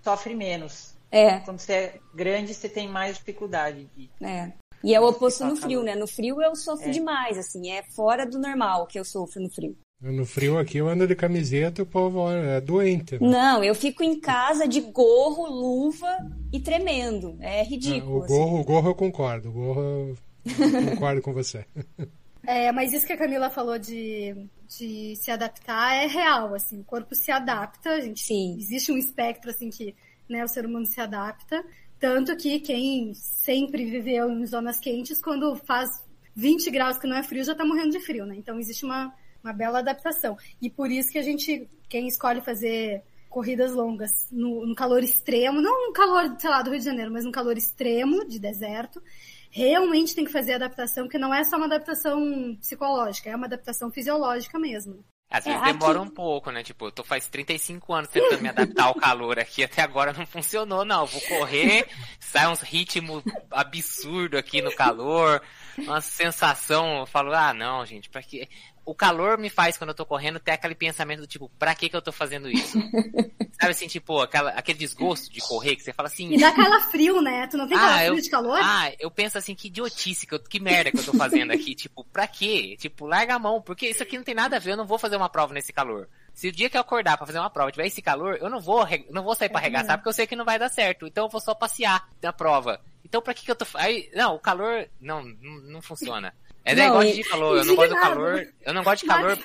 [0.03, 0.95] sofre menos.
[1.11, 3.89] É, Quando você é grande, você tem mais dificuldade.
[3.97, 4.53] de- é.
[4.85, 5.85] E é o oposto no frio, calor.
[5.85, 5.95] né?
[5.97, 6.91] No frio eu sofro É.
[6.91, 9.77] demais, assim, é fora do normal que eu sofro no frio.
[10.01, 13.15] No frio aqui eu ando de camiseta e o povo é doente.
[13.15, 13.21] né?
[13.21, 16.07] Não, eu fico em casa de gorro, luva
[16.53, 17.37] e tremendo.
[17.41, 18.21] É ridículo.
[18.21, 18.35] O assim.
[18.35, 19.49] gorro, o gorro eu concordo.
[19.49, 21.65] O gorro eu concordo com você.
[22.47, 24.35] É, mas isso que a Camila falou de,
[24.67, 28.57] de se adaptar é real, assim, o corpo se adapta, a gente Sim.
[28.59, 29.95] existe um espectro assim que
[30.27, 31.63] né, o ser humano se adapta,
[32.01, 35.91] tanto que quem sempre viveu em zonas quentes, quando faz
[36.35, 38.37] 20 graus que não é frio, já tá morrendo de frio, né?
[38.39, 40.37] Então existe uma, uma bela adaptação.
[40.61, 45.61] E por isso que a gente, quem escolhe fazer corridas longas no, no calor extremo,
[45.61, 49.03] não no calor, sei lá, do Rio de Janeiro, mas no calor extremo de deserto,
[49.51, 53.91] realmente tem que fazer adaptação, porque não é só uma adaptação psicológica, é uma adaptação
[53.91, 55.05] fisiológica mesmo.
[55.31, 56.63] Às É, vezes demora aqui- um pouco, né?
[56.63, 60.25] Tipo, eu tô faz 35 anos tentando me adaptar ao calor aqui, até agora não
[60.27, 61.03] funcionou, não.
[61.03, 61.87] Eu vou correr,
[62.19, 65.43] sai uns ritmos absurdos aqui no calor,
[65.77, 68.49] uma sensação, eu falo, ah, não, gente, pra que...
[68.89, 71.91] O calor me faz, quando eu tô correndo, ter aquele pensamento do tipo, pra que
[71.91, 72.79] que eu tô fazendo isso?
[73.61, 76.33] Sabe assim, tipo, aquela, aquele desgosto de correr, que você fala assim...
[76.33, 77.47] E dá calafrio, né?
[77.49, 78.59] Tu não tem Ah, calafrio eu- de calor?
[78.63, 81.75] Ah, eu penso assim, que idiotice, que, eu- que merda que eu tô fazendo aqui.
[81.77, 82.77] tipo, pra quê?
[82.79, 84.99] Tipo, larga a mão, porque isso aqui não tem nada a ver, eu não vou
[84.99, 86.09] fazer uma prova nesse calor.
[86.33, 88.59] Se o dia que eu acordar pra fazer uma prova tiver esse calor, eu não
[88.61, 91.07] vou, não vou sair pra arregaçar, porque eu sei que não vai dar certo.
[91.07, 92.81] Então eu vou só passear na prova.
[93.05, 93.67] Então pra que que eu tô...
[93.75, 96.33] Aí, não, o calor, não, não, não funciona.
[96.65, 99.07] É Não, igual a e- falou, eu não gosto do calor, eu não gosto de
[99.07, 99.39] calor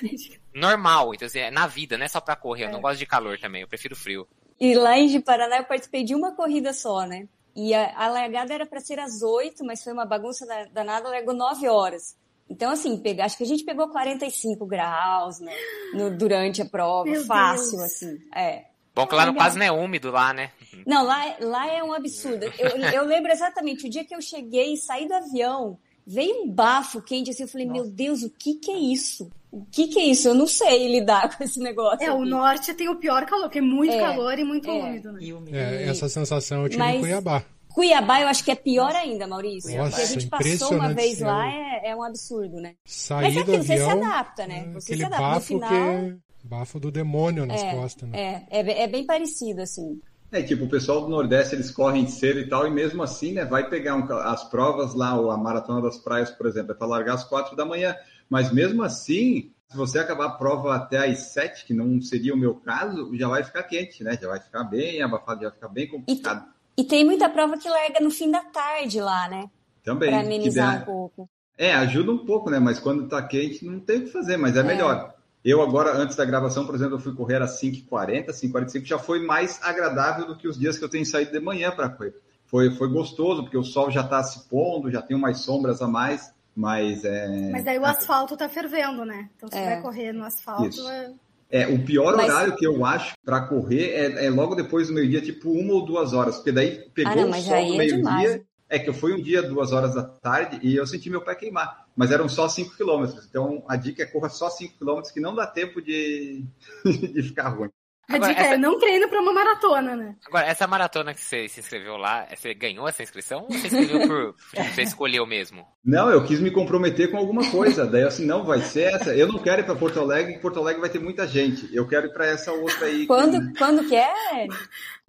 [0.54, 2.72] normal, então assim, é na vida, não é só pra correr, eu É.
[2.72, 4.26] não gosto de calor também, eu prefiro frio.
[4.60, 7.26] E lá em Paraná eu participei de uma corrida só, né?
[7.56, 11.08] E a, a largada era para ser às 8, mas foi uma bagunça da- danada,
[11.08, 12.16] largou 9 horas.
[12.48, 15.52] Então, assim, pega, acho que a gente pegou 45 graus né,
[15.94, 17.82] no- durante a prova, Meu fácil, Deus.
[17.82, 18.18] assim.
[18.34, 18.64] É.
[18.94, 20.52] Bom que lá no quase não é úmido lá, né?
[20.86, 22.44] Não, lá, é- lá é um absurdo.
[22.58, 27.00] Eu, eu lembro exatamente, o dia que eu cheguei, saí do avião, veio um bafo
[27.02, 29.30] quente, assim, eu falei, meu Deus, o que que é isso?
[29.50, 30.28] O que que é isso?
[30.28, 32.04] Eu não sei lidar com esse negócio.
[32.04, 32.30] É, o aqui.
[32.30, 34.72] norte tem o pior calor, que é muito É, calor e muito é.
[34.72, 35.18] úmido, né?
[35.22, 37.44] E o É, essa sensação eu tive Mas- em Cuiabá.
[37.68, 39.76] Cuiabá eu acho que é pior ainda, Maurício.
[39.76, 42.74] Nossa, porque a gente passou uma vez lá, é, é um absurdo, né?
[42.84, 44.64] Saí Mas é do aquilo, você se avião, adapta, né?
[44.68, 45.24] é, Você se adapta.
[45.26, 46.18] No bafo final, que...
[46.46, 48.44] Bafo do demônio nas é, costas, né?
[48.48, 49.98] é, é, é bem parecido, assim.
[50.34, 53.44] É, tipo, o pessoal do Nordeste, eles correm cedo e tal, e mesmo assim, né,
[53.44, 56.88] vai pegar um as provas lá, ou a Maratona das Praias, por exemplo, é para
[56.88, 57.94] largar às quatro da manhã.
[58.28, 62.36] Mas mesmo assim, se você acabar a prova até às sete, que não seria o
[62.36, 64.18] meu caso, já vai ficar quente, né?
[64.20, 66.48] Já vai ficar bem abafado, já vai ficar bem complicado.
[66.76, 69.48] E tem muita prova que larga no fim da tarde lá, né?
[69.84, 70.10] Também.
[70.10, 71.30] Que amenizar dá- um pouco.
[71.56, 72.58] É, ajuda um pouco, né?
[72.58, 75.13] Mas quando tá quente, não tem o que fazer, mas é, melhor.
[75.44, 79.24] Eu agora, antes da gravação, por exemplo, eu fui correr às 5h40, 5h45, já foi
[79.24, 82.14] mais agradável do que os dias que eu tenho saído de manhã para correr.
[82.46, 85.88] Foi, foi gostoso, porque o sol já está se pondo, já tem umas sombras a
[85.88, 87.50] mais, mas é...
[87.50, 89.28] Mas daí o asfalto tá fervendo, né?
[89.36, 89.64] Então se É.
[89.74, 90.88] vai correr no asfalto, Isso.
[90.88, 91.12] é...
[91.50, 94.94] É, o pior Mas- horário que eu acho para correr é, é logo depois do
[94.94, 97.76] meio-dia, tipo uma ou duas horas, porque daí pegou Ah, não, o sol do é
[97.76, 98.42] meio-dia.
[98.68, 101.34] É que eu fui um dia, duas horas da tarde, e eu senti meu pé
[101.34, 101.83] queimar.
[101.96, 103.24] Mas eram só 5 quilômetros.
[103.26, 106.44] Então a dica é corra só 5 quilômetros, que não dá tempo de,
[106.84, 107.68] de ficar ruim.
[108.06, 110.14] A Agora, dica essa- é não treino pra uma maratona, né?
[110.26, 114.06] Agora, essa maratona que você se inscreveu lá, você ganhou essa inscrição ou você inscreveu
[114.06, 114.34] por.
[114.74, 115.66] você escolheu mesmo?
[115.82, 117.86] Não, eu quis me comprometer com alguma coisa.
[117.86, 119.16] Daí eu assim, não, vai ser essa.
[119.16, 121.74] Eu não quero ir para Porto Alegre, que Porto Alegre vai ter muita gente.
[121.74, 123.06] Eu quero ir para essa outra aí.
[123.06, 124.48] Quando, quando que é?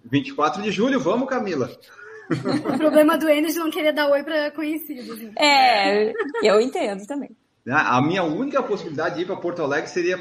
[0.04, 1.70] 24 de julho, vamos, Camila.
[2.30, 5.20] O problema do Enes de não querer dar oi pra conhecidos.
[5.20, 5.32] Né?
[5.38, 6.12] É,
[6.42, 7.30] eu entendo também.
[7.68, 10.16] Ah, A minha única possibilidade de ir para Porto Alegre seria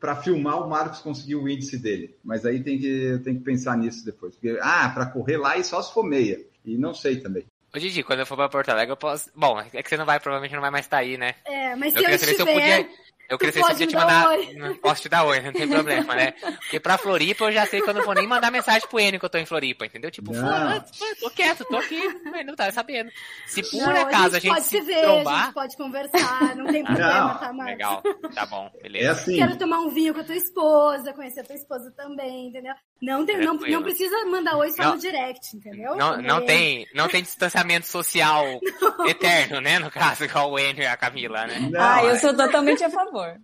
[0.00, 2.16] para filmar o Marcos conseguir o índice dele.
[2.24, 4.34] Mas aí tem que, tem que pensar nisso depois.
[4.34, 6.40] Porque, ah, para correr lá e só se for meia.
[6.64, 7.44] E não sei também.
[7.74, 9.30] Ô Didi, quando eu for pra Porto Alegre, eu posso.
[9.34, 11.34] Bom, é que você não vai, provavelmente não vai mais estar aí, né?
[11.44, 12.84] É, mas Eu se eu saber se eu estiver...
[12.84, 13.03] podia.
[13.28, 14.28] Eu queria saber se eu podia te mandar.
[14.54, 16.32] Não posso te dar oi, não tem problema, né?
[16.32, 19.18] Porque pra Floripa eu já sei que eu não vou nem mandar mensagem pro Enio
[19.18, 20.10] que eu tô em Floripa, entendeu?
[20.10, 20.40] Tipo, Não.
[20.40, 23.10] foda-se, tô quieto, tô aqui, mas não tá sabendo.
[23.46, 25.44] Se por Não, acaso a gente pode se se ver, a trombar.
[25.46, 27.66] gente pode conversar, não tem problema, Não, tá, Marcos?
[27.66, 28.02] Legal,
[28.34, 29.12] tá bom, É beleza.
[29.12, 29.36] assim.
[29.36, 32.74] Quero tomar um vinho com a tua esposa, conhecer a tua esposa também, entendeu?
[33.04, 34.94] Não, tem, não, não precisa mandar oi só Não.
[34.94, 35.94] no direct, entendeu?
[35.94, 36.40] Não, não, É.
[36.46, 38.44] tem, não tem distanciamento social
[39.06, 39.78] eterno, né?
[39.78, 41.68] No caso, igual o Andrew e a Camila, né?
[41.70, 43.36] Não, ah, eu é- sou totalmente a favor.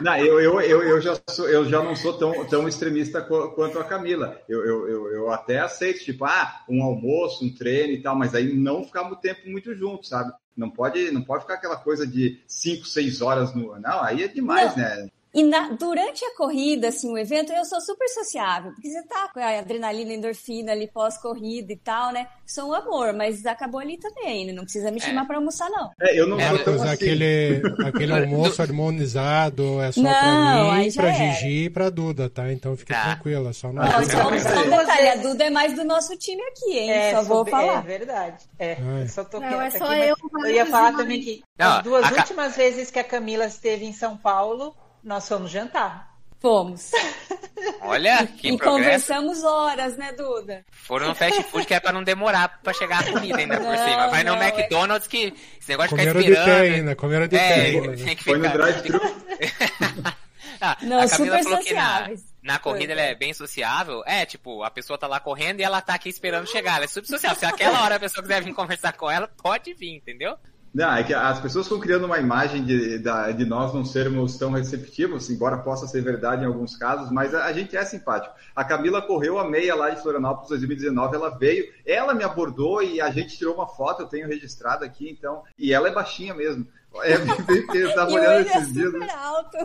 [0.00, 3.50] Não, eu, eu, eu, eu, já sou, eu já não sou tão, tão extremista qu-
[3.54, 4.40] quanto a Camila.
[4.48, 8.34] Eu, eu, eu, eu até aceito, tipo, ah, um almoço, um treino e tal, mas
[8.34, 10.32] aí não ficar muito tempo muito junto, sabe?
[10.56, 13.78] Não pode, não pode ficar aquela coisa de 5, 6 horas no.
[13.80, 14.82] Não, aí é demais, Não.
[14.84, 15.08] né?
[15.34, 19.28] E na- durante a corrida, assim, o evento, eu sou super sociável, porque você tá
[19.34, 22.28] com a adrenalina, endorfina ali pós-corrida e tal, né?
[22.46, 24.52] Sou um amor, mas acabou ali também, né?
[24.52, 25.90] Não precisa me chamar pra almoçar, não.
[26.00, 26.88] É, eu não É, sou tão assim.
[26.88, 31.32] aquele, aquele almoço harmonizado é só Não, pra aí mim, já pra era.
[31.34, 32.52] Gigi e pra Duda, tá?
[32.52, 33.04] Então fique Tá.
[33.14, 33.82] tranquila, só não.
[33.82, 34.10] Ah, sim.
[34.12, 36.90] só, só um detalhe, a Duda é mais do nosso time aqui, hein?
[36.90, 37.78] É, só vou sobre- falar.
[37.78, 38.44] É verdade.
[38.58, 39.02] É, Ai.
[39.02, 41.82] eu só tô Não, é só aqui, eu, eu ia falar também que Não, as
[41.82, 46.12] duas a últimas vezes que a Camila esteve em São Paulo, nós fomos jantar.
[46.40, 46.90] Fomos.
[47.80, 49.06] Olha, que e progresso.
[49.08, 50.64] conversamos horas, né, Duda?
[50.70, 53.64] Foram no fast food que é pra não demorar pra chegar a comida ainda por
[53.74, 54.08] Não, cima.
[54.08, 56.46] Vai no não, é- McDonald's que esse negócio de ficar Comeram de esperando.
[56.60, 57.96] pé ainda, comeram de pé É, né?
[58.04, 58.56] tem que Foi no ficar.
[58.58, 59.00] drive-thru.
[60.60, 62.24] Ah, Não, a Camila super falou que na, sociáveis.
[62.42, 64.02] na corrida ela é bem sociável.
[64.06, 66.76] É, tipo, a pessoa tá lá correndo e ela tá aqui esperando chegar.
[66.76, 67.38] Ela é super sociável.
[67.38, 70.38] Se aquela hora a pessoa quiser vir conversar com ela, pode vir, entendeu?
[70.74, 74.50] Não, é que as pessoas estão criando uma imagem de, de nós não sermos tão
[74.50, 78.34] receptivos, embora possa ser verdade em alguns casos, mas a, gente é simpático.
[78.56, 83.00] A Camila correu a meia lá de Florianópolis 2019, ela veio, ela me abordou e
[83.00, 86.66] a gente tirou uma foto, eu tenho registrado aqui, então, e ela é baixinha mesmo.
[87.02, 88.90] É bem eu estava E olhando é esses dias.
[88.90, 89.58] super alto.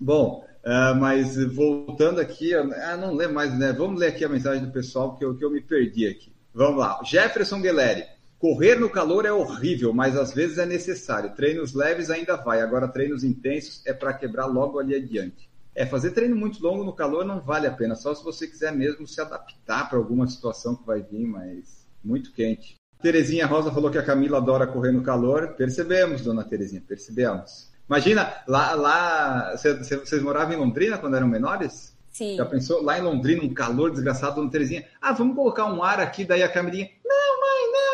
[0.00, 3.72] Bom, ah, mas voltando aqui, ah, não lembro mais, né?
[3.72, 6.34] Vamos ler aqui a mensagem do pessoal, porque eu, que eu me perdi aqui.
[6.52, 7.00] Vamos lá.
[7.04, 8.13] Jefferson Gueleri.
[8.44, 11.34] Correr no calor é horrível, mas às vezes é necessário.
[11.34, 15.48] Treinos leves ainda vai, agora treinos intensos é para quebrar logo ali adiante.
[15.74, 18.70] É, fazer treino muito longo no calor não vale a pena, só se você quiser
[18.70, 22.76] mesmo se adaptar para alguma situação que vai vir, mas muito quente.
[23.00, 25.54] Terezinha Rosa falou que a Camila adora correr no calor.
[25.56, 27.70] Percebemos, dona Terezinha, percebemos.
[27.88, 31.96] Imagina, lá, lá cê- cê- vocês moravam em Londrina quando eram menores?
[32.12, 32.36] Sim.
[32.36, 32.82] Já pensou?
[32.82, 34.84] Lá em Londrina, um calor desgraçado, dona Terezinha.
[35.00, 36.90] Ah, vamos colocar um ar aqui, daí a Camilinha.
[37.04, 37.93] Não, mãe, não,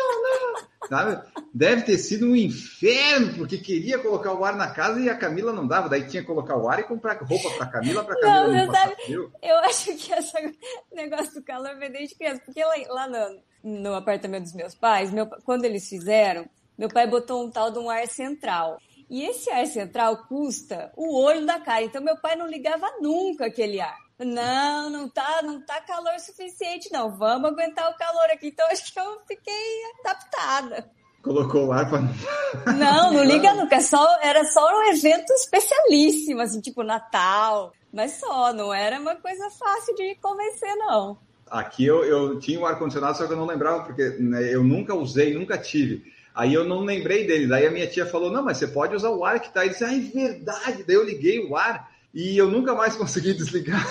[0.91, 1.23] Sabe?
[1.53, 5.53] Deve ter sido um inferno, porque queria colocar o ar na casa e a Camila
[5.53, 5.87] não dava.
[5.87, 8.73] Daí tinha que colocar o ar e comprar roupa pra Camila, pra Camila Não, não,
[8.73, 9.31] sabe- frio.
[9.41, 10.33] Eu acho que esse
[10.91, 12.41] negócio do calor vem desde criança.
[12.45, 16.45] Porque lá, lá no, no apartamento dos meus pais, meu, quando eles fizeram,
[16.77, 18.77] meu pai botou um tal de um ar central.
[19.09, 21.83] E esse ar central custa o olho da cara.
[21.83, 23.95] Então meu pai não ligava nunca aquele ar.
[24.25, 27.17] Não, não tá, não tá calor suficiente, não.
[27.17, 28.47] Vamos aguentar o calor aqui.
[28.47, 30.89] Então acho que eu fiquei adaptada.
[31.23, 32.01] Colocou o ar pra.
[32.73, 33.75] Não, não liga nunca.
[33.75, 37.71] é Só, era só um evento especialíssimo, assim, tipo Natal.
[37.93, 41.19] Mas só, não era uma coisa fácil de convencer, não.
[41.47, 44.95] Aqui eu, eu tinha o ar-condicionado, só que eu não lembrava, porque né, eu nunca
[44.95, 46.11] usei, nunca tive.
[46.33, 47.45] Aí eu não lembrei dele.
[47.45, 49.63] Daí a minha tia falou: não, mas você pode usar o ar que tá.
[49.63, 50.83] Ele disse: ah, é verdade.
[50.87, 53.85] Daí eu liguei o ar e eu nunca mais consegui desligar.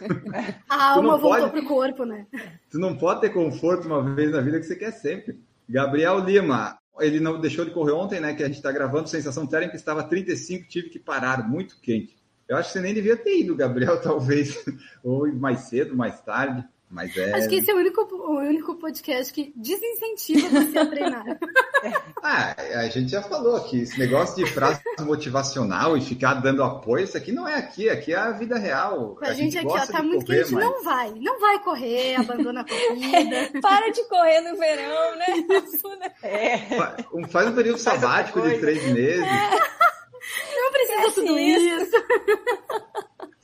[0.68, 1.50] A alma voltou pode?
[1.50, 2.26] pro corpo, né?
[2.70, 5.38] Tu não pode ter conforto uma vez na vida que você quer sempre.
[5.68, 8.34] Gabriel Lima, ele não deixou de correr ontem, né?
[8.34, 12.16] Que a gente está gravando, sensação térmica estava 35, tive que parar, muito quente.
[12.48, 14.64] Eu acho que você nem devia ter ido, Gabriel, talvez.
[15.02, 16.64] Ou mais cedo, mais tarde.
[16.94, 17.32] Mas é.
[17.34, 21.24] Acho que esse é o único, o único podcast que desincentiva você a treinar.
[22.26, 27.04] Ah, a gente já falou aqui, esse negócio de frase motivacional e ficar dando apoio,
[27.04, 29.18] isso aqui não é aqui, aqui é a vida real.
[29.20, 31.12] A, gente aqui, ó, tá de muito correr, quente, mas- não vai.
[31.20, 33.50] Não vai correr, abandona a corrida.
[33.60, 35.26] Para de correr no verão, né?
[36.22, 36.56] É.
[36.74, 39.20] Fa- um- Faz um período sabático de três meses.
[39.20, 41.82] Não precisa É tudo isso.
[41.82, 42.04] isso.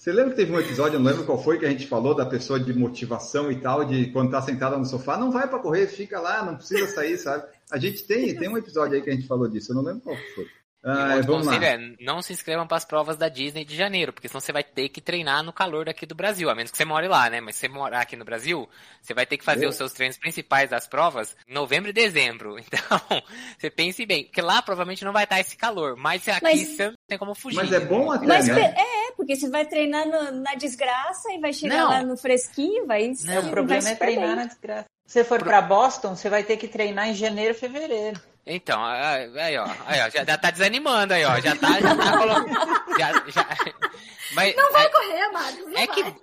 [0.01, 2.15] Você lembra que teve um episódio, eu não lembro qual foi, que a gente falou
[2.15, 5.59] da pessoa de motivação e tal, de quando tá sentada no sofá, não vai pra
[5.59, 7.45] correr, fica lá, não precisa sair, sabe?
[7.71, 10.01] A gente tem, tem um episódio aí que a gente falou disso, eu não lembro
[10.01, 10.45] qual foi.
[10.83, 11.53] E um Ah, outro vamos lá.
[11.53, 14.51] conselho é não se inscrevam para as provas da Disney de janeiro, porque senão você
[14.51, 17.29] vai ter que treinar no calor daqui do Brasil, a menos que você more lá,
[17.29, 17.39] né?
[17.43, 18.67] Mas se você morar aqui no Brasil,
[19.03, 21.93] você vai ter que fazer Eu- os seus treinos principais das provas em novembro e
[21.93, 22.57] dezembro.
[22.67, 23.23] Então,
[23.59, 26.95] você pense bem, porque lá provavelmente não vai estar esse calor, mas aqui Mas- você
[27.11, 27.57] tem como fugir.
[27.57, 28.75] Mas é bom até, Mas né?
[28.77, 31.89] é, porque você vai treinar no- na desgraça e vai chegar Não.
[31.91, 33.13] lá no fresquinho, vai.
[33.25, 34.37] Não, É, o problema vai é treinar bem.
[34.37, 34.85] na desgraça.
[35.07, 38.21] Se você for pra Boston, você vai ter que treinar em janeiro, fevereiro.
[38.53, 42.19] Então, aí ó, aí, ó, já, já tá desanimando aí, ó, já tá, já tá
[42.19, 43.47] colocando, já, já,
[44.35, 45.67] mas, Não vai é- correr, Marcos.
[45.67, 45.89] Não É vai.
[45.89, 46.15] que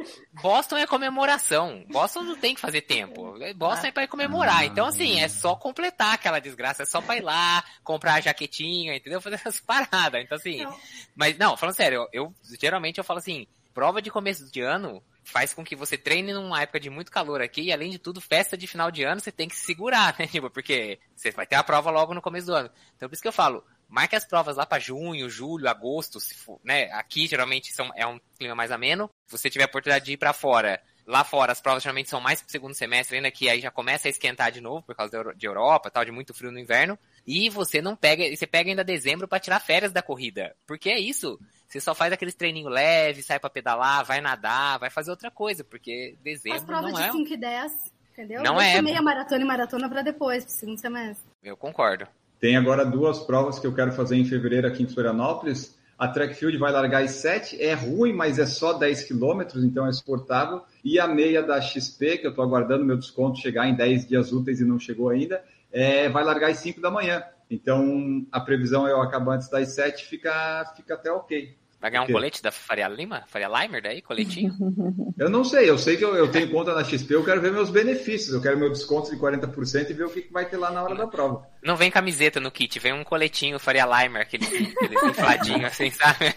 [0.42, 1.86] Boston é comemoração.
[1.90, 3.34] Boston não tem que fazer tempo.
[3.56, 4.66] Boston é pra ir comemorar.
[4.66, 6.84] Então, assim, é só completar aquela desgraça.
[6.84, 9.22] É só pra ir lá, comprar a jaquetinha, entendeu?
[9.22, 10.22] Fazer essas paradas.
[10.22, 10.64] Então, assim.
[10.64, 10.78] Não.
[11.16, 15.02] Mas, não, falando sério, eu, eu- geralmente eu falo assim: prova de começo de ano,
[15.28, 18.22] faz com que você treine numa época de muito calor aqui e, além de tudo,
[18.22, 20.26] festa de final de ano, você tem que se segurar, né?
[20.26, 22.72] Tipo, porque você vai ter a prova logo no começo do ano.
[22.96, 26.34] Então, por isso que eu falo, marque as provas lá para junho, julho, agosto, se
[26.34, 26.86] for, né?
[26.94, 29.10] Aqui, geralmente, são, é um clima mais ameno.
[29.26, 32.22] Se você tiver a oportunidade de ir para fora, lá fora as provas geralmente são
[32.22, 35.34] mais pro segundo semestre, ainda que aí já começa a esquentar de novo por causa
[35.36, 36.98] de Europa, tal, de muito frio no inverno.
[37.28, 40.56] E você não pega, você pega ainda dezembro para tirar férias da corrida.
[40.66, 41.38] Porque é isso.
[41.68, 45.66] Você só faz aqueles treininho leve, sai para pedalar, vai nadar, vai fazer outra coisa,
[45.66, 47.12] porque dezembro As provas não de é.
[47.12, 47.72] 5 e 10,
[48.14, 48.44] entendeu?
[48.44, 48.82] Não Deixa é.
[48.82, 51.26] meia maratona e maratona pra depois, pro segundo semestre.
[51.44, 52.08] Eu concordo.
[52.40, 55.77] Tem agora duas provas que eu quero fazer em fevereiro aqui em Florianópolis.
[55.98, 59.88] A track field vai largar às 7, é ruim, mas é só 10 quilômetros, então
[59.88, 60.62] é suportável.
[60.84, 64.32] E a meia da XP, que eu estou aguardando meu desconto chegar em 10 dias
[64.32, 67.24] úteis e não chegou ainda, é, vai largar às 5 da manhã.
[67.50, 71.56] Então a previsão é eu acabar antes das 7, fica, fica até ok.
[71.80, 73.24] Vai ganhar um colete da Faria Lima?
[73.28, 74.02] Faria Limer daí?
[74.02, 74.54] Coletinho?
[75.18, 77.52] Eu não sei, eu sei que eu, eu tenho conta na XP, eu quero ver
[77.52, 80.58] meus benefícios, eu quero meu desconto de 40% e ver o que, que vai ter
[80.58, 81.44] lá na hora da prova.
[81.68, 86.34] Não vem camiseta no kit, vem um coletinho Faria Limer, aquele, aquele infladinho assim, sabe?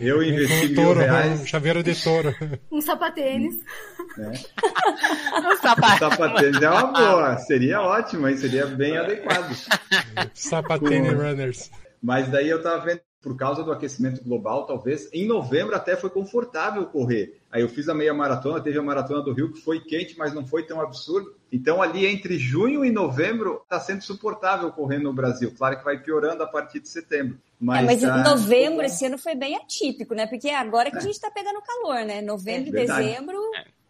[0.00, 2.32] Eu investi Um mil touro, um reais, chaveiro de touro.
[2.70, 3.56] Um sapatênis.
[4.16, 4.32] né?
[5.44, 5.98] Um sapato.
[5.98, 8.36] Sapatênis é uma boa, seria ótimo, hein?
[8.36, 9.52] seria bem adequado.
[10.32, 11.70] Sapatene Com- Runners.
[12.00, 16.10] Mas daí eu tava vendo, por causa do aquecimento global, talvez, em novembro até foi
[16.10, 17.40] confortável correr.
[17.50, 20.34] Aí eu fiz a meia maratona, teve a maratona do Rio que foi quente, mas
[20.34, 21.34] não foi tão absurdo.
[21.50, 25.54] Então ali entre junho e novembro está sendo suportável correr no Brasil.
[25.56, 27.38] Claro que vai piorando a partir de setembro.
[27.58, 30.26] Mas, É, mas tá- novembro esse ano foi bem atípico, né?
[30.26, 32.20] Porque é agora que a gente tá pegando calor, né?
[32.20, 33.06] Novembro e É verdade.
[33.08, 33.38] dezembro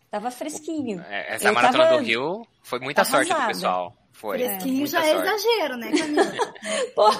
[0.09, 1.01] tava fresquinho.
[1.09, 3.97] É, Essa Eu maratona tava do Rio foi muita sorte do pessoal.
[4.14, 4.38] Foi.
[4.38, 5.29] Fresquinho muita já é sorte.
[5.29, 6.33] exagero, né, Camila?
[6.94, 7.11] Pô,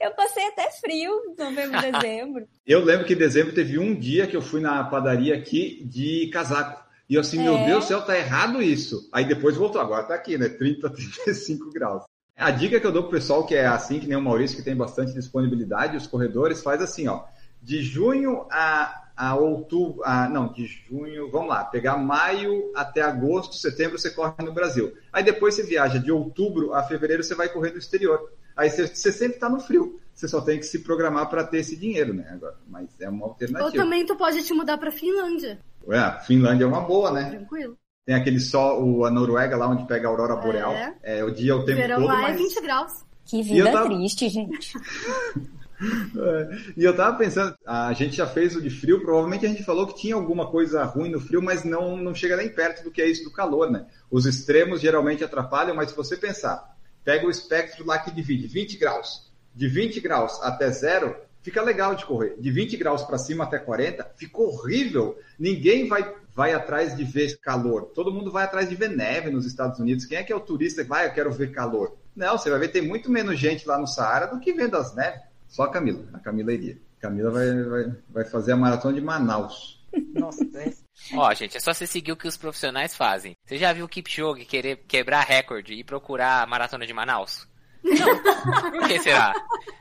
[0.00, 2.48] eu passei até frio novembro, dezembro.
[2.66, 6.28] Eu lembro que em dezembro teve um dia que eu fui na padaria aqui de
[6.32, 6.84] casaco.
[7.08, 7.66] E eu assim, meu É.
[7.66, 9.08] Deus do céu, tá errado isso.
[9.12, 10.48] Aí depois voltou, agora tá aqui, né?
[10.48, 12.04] 30, 35 graus.
[12.36, 14.62] A dica que eu dou pro pessoal que é assim, que nem o Maurício, que
[14.62, 17.24] tem bastante disponibilidade, os corredores, faz assim, ó.
[17.62, 23.54] De junho a, a outubro, a, não, de junho, vamos lá, pegar maio até agosto,
[23.54, 24.94] setembro você corre no Brasil.
[25.12, 28.32] Aí depois você viaja de outubro a fevereiro, você vai correr no exterior.
[28.56, 30.00] Aí você, você sempre tá no frio.
[30.14, 32.28] Você só tem que se programar para ter esse dinheiro, né?
[32.32, 33.72] Agora, mas é uma Ou alternativa.
[33.84, 35.58] também tu pode te mudar pra Finlândia.
[35.86, 37.28] Ué, a Finlândia é uma boa, né?
[37.30, 37.76] Tranquilo.
[38.06, 40.72] Tem aquele sol, o- a Noruega lá onde pega a aurora boreal.
[40.72, 40.94] É.
[41.02, 42.34] É, o dia o tempo Verão todo, lá mas...
[42.34, 42.92] é 20 graus.
[43.26, 44.72] Que vida triste, gente.
[45.80, 49.64] É, E eu tava pensando, a gente já fez o de frio, provavelmente a gente
[49.64, 52.90] falou que tinha alguma coisa ruim no frio, mas não, não chega nem perto do
[52.90, 53.86] que é isso do calor, né?
[54.10, 58.76] Os extremos geralmente atrapalham, mas se você pensar, pega o espectro lá que divide 20
[58.78, 62.36] graus, de 20 graus até zero, fica legal de correr.
[62.38, 65.18] De 20 graus para cima até 40, ficou horrível.
[65.38, 67.86] Ninguém vai, vai atrás de ver calor.
[67.94, 70.04] Todo mundo vai atrás de ver neve nos Estados Unidos.
[70.04, 71.96] Quem é que é o turista que vai, eu quero ver calor?
[72.14, 74.94] Não, você vai ver, tem muito menos gente lá no Saara do que vendo as
[74.94, 75.29] neves.
[75.50, 76.08] Só a Camila.
[76.14, 76.78] A Camila iria.
[77.00, 79.78] Camila vai, vai, vai fazer a maratona de Manaus.
[80.14, 80.72] Nossa, é-
[81.14, 83.34] Ó, gente, é só você seguir o que os profissionais fazem.
[83.44, 87.48] Você já viu o Kipchoge querer quebrar recorde e procurar a maratona de Manaus?
[87.82, 88.16] Não.
[88.70, 89.34] Por que será?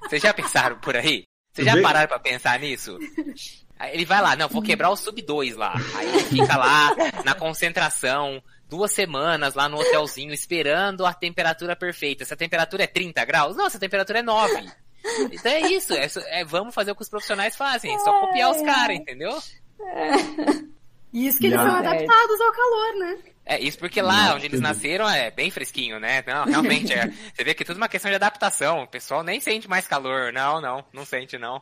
[0.08, 1.24] Vocês já pensaram por aí?
[1.54, 2.98] Vocês já pararam pra pensar nisso?
[3.78, 5.74] Aí ele vai lá, não, vou quebrar o sub 2 lá.
[5.96, 12.24] Aí ele fica lá na concentração, duas semanas lá no hotelzinho, esperando a temperatura perfeita.
[12.26, 14.70] Se a temperatura é 30 graus, não, essa temperatura é 9.
[15.32, 18.52] Então é isso, é, é- vamos fazer o que os profissionais fazem, é só copiar
[18.52, 19.38] os caras, entendeu?
[21.12, 23.18] E isso que eles são adaptados ao calor, né?
[23.50, 26.24] É, isso porque lá Não, onde eles nasceram é bem fresquinho, né?
[26.28, 28.84] Não, realmente, é, você vê que é tudo uma questão de adaptação.
[28.84, 30.32] O pessoal nem sente mais calor.
[30.32, 31.60] Não, não, não sente não.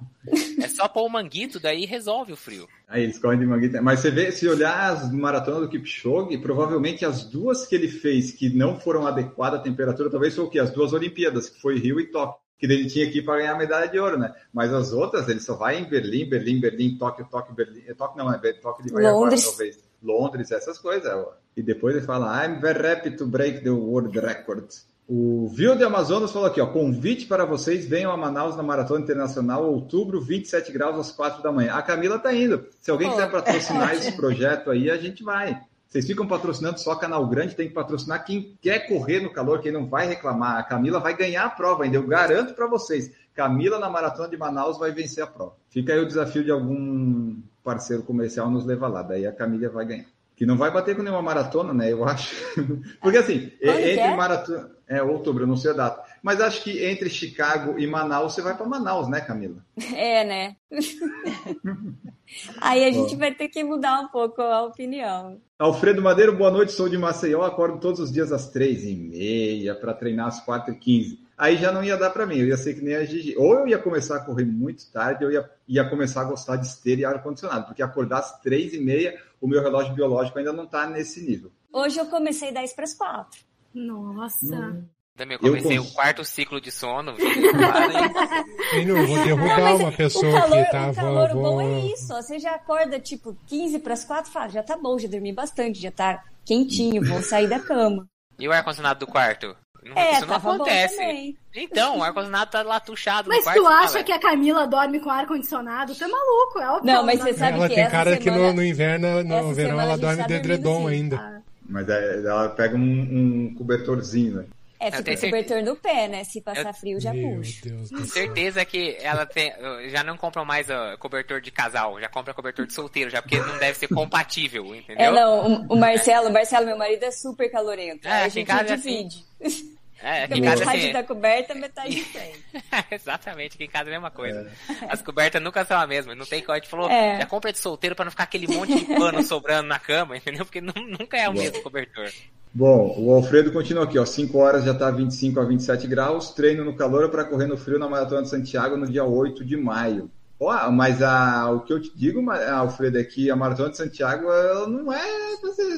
[0.62, 2.68] É só pôr o manguito, daí resolve o frio.
[2.90, 3.82] Aí eles correm de manguita.
[3.82, 8.32] Mas você vê, se olhar as maratonas do Kipchoge, provavelmente as duas que ele fez
[8.32, 10.60] que não foram adequadas à temperatura, talvez foi o quê?
[10.60, 12.47] As duas Olimpíadas, que foi Rio e Tóquio.
[12.58, 14.34] Que ele tinha ir para ganhar a medalha de ouro, né?
[14.54, 17.84] Mas as outras, ele só vai em Berlim, Berlim, Berlim, Tóquio, Tóquio, Berlim.
[17.88, 19.44] É, Tóquio não, é Tóquio ele vai Londres.
[19.44, 19.84] agora, talvez.
[20.02, 21.12] Londres, essas coisas.
[21.12, 21.34] ó.
[21.56, 24.68] E depois ele fala, I'm very happy to break the world record.
[25.10, 29.00] O Viu de Amazonas falou aqui, ó, convite para vocês, venham a Manaus na Maratona
[29.02, 31.74] Internacional, outubro, 27 graus às 4 da manhã.
[31.76, 32.68] A Camila tá indo.
[32.82, 35.62] Se alguém Pô, quiser patrocinar é esse projeto aí, a gente vai.
[35.88, 39.72] Vocês ficam patrocinando só canal grande, tem que patrocinar quem quer correr no calor, quem
[39.72, 40.58] não vai reclamar.
[40.58, 43.12] A Camila vai ganhar a prova ainda, eu garanto para vocês.
[43.34, 45.56] Camila na Maratona de Manaus vai vencer a prova.
[45.70, 49.86] Fica aí o desafio de algum parceiro comercial nos levar lá, daí a Camila vai
[49.86, 50.17] ganhar.
[50.38, 51.92] Que não vai bater com nenhuma maratona, né?
[51.92, 52.34] Eu acho.
[53.02, 54.16] Porque assim, Quando entre é?
[54.16, 54.78] maratona.
[54.88, 56.02] É, outubro, eu não sei a data.
[56.24, 59.66] Mas acho que entre Chicago e Manaus, você vai para Manaus, né, Camila?
[59.94, 60.56] É, né?
[62.62, 65.42] Aí a gente vai ter que mudar um pouco a opinião.
[65.58, 69.74] Alfredo Madeiro, boa noite, sou de Maceió, acordo todos os dias às três e meia
[69.74, 71.20] para treinar às quatro e quinze.
[71.38, 73.36] Aí já não ia dar para mim, eu ia ser que nem a Gigi.
[73.38, 76.66] Ou eu ia começar a correr muito tarde, eu ia, ia começar a gostar de
[76.66, 80.66] esteira e ar-condicionado, porque acordar às três e meia, o meu relógio biológico ainda não
[80.66, 81.52] está nesse nível.
[81.72, 83.40] Hoje eu comecei 10 para as 4.
[83.74, 84.56] Nossa.
[84.56, 84.86] Hum.
[85.16, 87.14] Também eu comecei Eu o quarto ciclo de sono.
[88.88, 91.80] não vou derrubar mas uma pessoa o calor, que tá o calor vou, bom é
[91.88, 92.14] isso.
[92.14, 92.22] ó.
[92.22, 95.82] Você já acorda tipo 15 para as 4, fala, já tá bom, já dormi bastante,
[95.82, 98.08] já tá quentinho, vou sair da cama.
[98.40, 99.56] E o ar-condicionado do quarto?
[99.84, 101.38] Não- É, isso não bom acontece.
[101.56, 103.60] Então, o ar-condicionado tá lá tuchado Mas no quarto.
[103.62, 105.96] tu acha que a Camila dorme com ar-condicionado?
[105.96, 106.94] Tu é maluco, é óbvio.
[106.94, 108.64] Não, mas que você ela sabe Ela que tem essa cara que semana- no, no
[108.64, 111.42] inverno, no verão, ela dorme tá de edredom ainda.
[111.70, 114.46] Mas é, ela pega um, um cobertorzinho, né?
[114.80, 116.24] É, Eu fica o cobertor no pé, né?
[116.24, 117.62] Se passar frio, já Meu puxa.
[117.70, 118.08] Deus do céu.
[118.08, 119.52] Certeza que ela tem.
[119.90, 123.40] Já não compram mais ó, cobertor de casal, já compra cobertor de solteiro, já porque
[123.40, 125.06] não deve ser compatível, entendeu?
[125.06, 128.08] É, não, o, o Marcelo, o Marcelo, meu marido, é super calorento.
[128.08, 129.08] É, Aí a aqui em gente casa é assim.
[129.08, 129.78] divide.
[130.00, 130.94] É, aqui em casa metade assim.
[130.94, 132.44] da coberta, metade de frente.
[132.92, 134.52] Exatamente, aqui em casa é a mesma coisa.
[134.88, 136.14] As cobertas nunca são a mesma.
[136.14, 136.54] Não tem como.
[136.54, 137.18] A gente falou, É.
[137.20, 140.46] já compra de solteiro pra não ficar aquele monte de pano sobrando na cama, entendeu?
[140.46, 142.12] Porque nu- nunca é o mesmo cobertor.
[142.58, 144.06] Bom, o Alfredo continua aqui, ó.
[144.06, 146.32] 5 horas já está 25 a 27 graus.
[146.32, 149.56] Treino no calor para correr no frio na Maratona de Santiago no dia 8 de
[149.56, 150.10] maio.
[150.40, 153.78] Ó, mas a, o que eu te digo, Ma- Alfredo, é que a Maratona de
[153.78, 155.06] Santiago ela não é,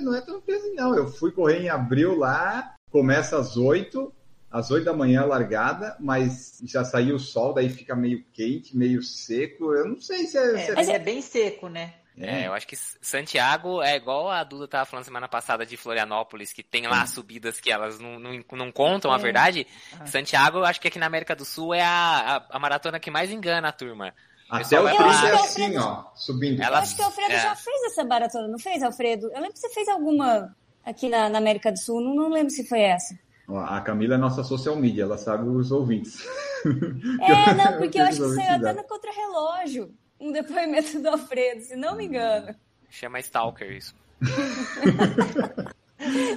[0.02, 0.96] não é tão fria não.
[0.96, 4.14] Eu fui correr em abril lá, começa às 8,
[4.50, 9.04] às 8 da manhã largada, mas já saiu o sol, daí fica meio quente, meio
[9.04, 9.74] seco.
[9.74, 10.58] Eu não sei se é.
[10.58, 11.94] se É, é- mas é bem seco, né?
[12.22, 16.52] É, eu acho que Santiago é igual a Duda tava falando semana passada de Florianópolis,
[16.52, 19.20] que tem lá subidas que elas não, não, não contam a É.
[19.20, 19.66] verdade.
[19.98, 20.06] Ah.
[20.06, 23.10] Santiago, eu acho que aqui na América do Sul é a, a, a maratona que
[23.10, 24.14] mais engana a turma.
[24.50, 25.30] Até o vai 30 lá.
[25.30, 26.62] é assim, ó, subindo.
[26.62, 27.40] Ela- Eu acho que o Alfredo É.
[27.40, 29.28] já fez essa maratona, não fez, Alfredo?
[29.28, 32.50] Eu lembro que você fez alguma aqui na, na América do Sul, não, não lembro
[32.50, 33.18] se foi essa.
[33.48, 36.24] A Camila é nossa social media, ela sabe os ouvintes.
[37.22, 41.76] É, não, porque eu acho que saiu até no contrarrelógio um depoimento do Alfredo, se
[41.76, 42.54] não me engano.
[42.90, 43.96] Chama Stalker isso.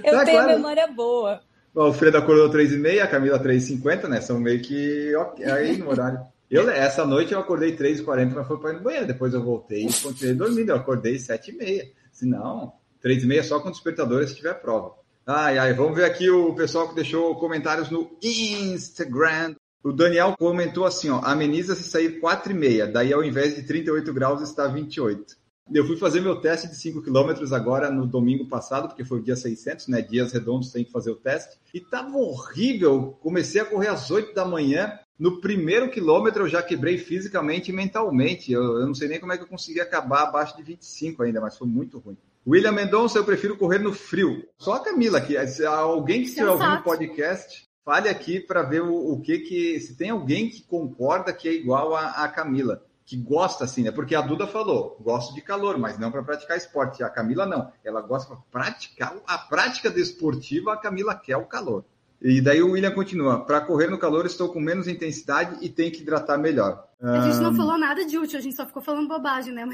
[0.05, 0.53] Eu Tá, tenho claro.
[0.57, 1.41] memória boa.
[1.75, 4.21] O Alfredo acordou 3h30, a Camila 3h50, né?
[4.21, 6.21] São meio que ok, aí no horário.
[6.51, 9.07] Eu, essa noite eu acordei 3h40, mas foi para ir no banheiro.
[9.07, 10.71] Depois eu voltei e continuei dormindo.
[10.71, 11.91] Eu acordei 7h30.
[12.13, 14.95] Se não, 3h30 é só com despertador se tiver prova.
[15.27, 19.55] Ai, ai, vamos ver aqui o pessoal que deixou comentários no Instagram.
[19.83, 24.41] O Daniel comentou assim, ó, ameniza se sair 4h30, daí ao invés de 38 graus
[24.41, 25.37] está 28.
[25.73, 29.23] Eu fui fazer meu teste de 5 km agora no domingo passado, porque foi o
[29.23, 30.03] dia 600, né?
[30.03, 31.59] Dias redondos tem que fazer o teste.
[31.73, 33.17] E tava horrível.
[33.21, 34.99] Comecei a correr às 8 da manhã.
[35.19, 38.53] No primeiro quilômetro eu já quebrei fisicamente e mentalmente.
[38.53, 41.41] Eu, eu não sei nem como é que eu consegui acabar abaixo de 25 ainda,
[41.41, 42.17] mas foi muito ruim.
[42.47, 44.45] William Mendonça, eu prefiro correr no frio.
[44.59, 45.37] Só a Camila aqui.
[45.65, 49.81] Alguém que estiver ouvindo o podcast, fale aqui para ver o, o que que.
[49.81, 53.91] Se tem alguém que concorda que é igual a, a Camila que gosta assim, né?
[53.91, 57.03] Porque a Duda falou, gosto de calor, mas não para praticar esporte.
[57.03, 60.73] A Camila não, ela gosta para praticar a prática desportiva.
[60.73, 61.85] A Camila quer o calor.
[62.21, 65.91] E daí o William continua: para correr no calor estou com menos intensidade e tenho
[65.93, 66.87] que hidratar melhor.
[67.03, 69.69] A gente Ah, não falou nada de útil, a gente só ficou falando bobagem, né?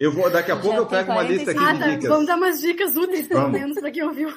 [0.00, 1.88] Eu vou, daqui a Já pouco eu pego uma lista aqui Ah, de tá.
[1.90, 2.08] dicas.
[2.08, 4.30] Vamos dar umas dicas úteis, pelo menos, pra quem ouviu.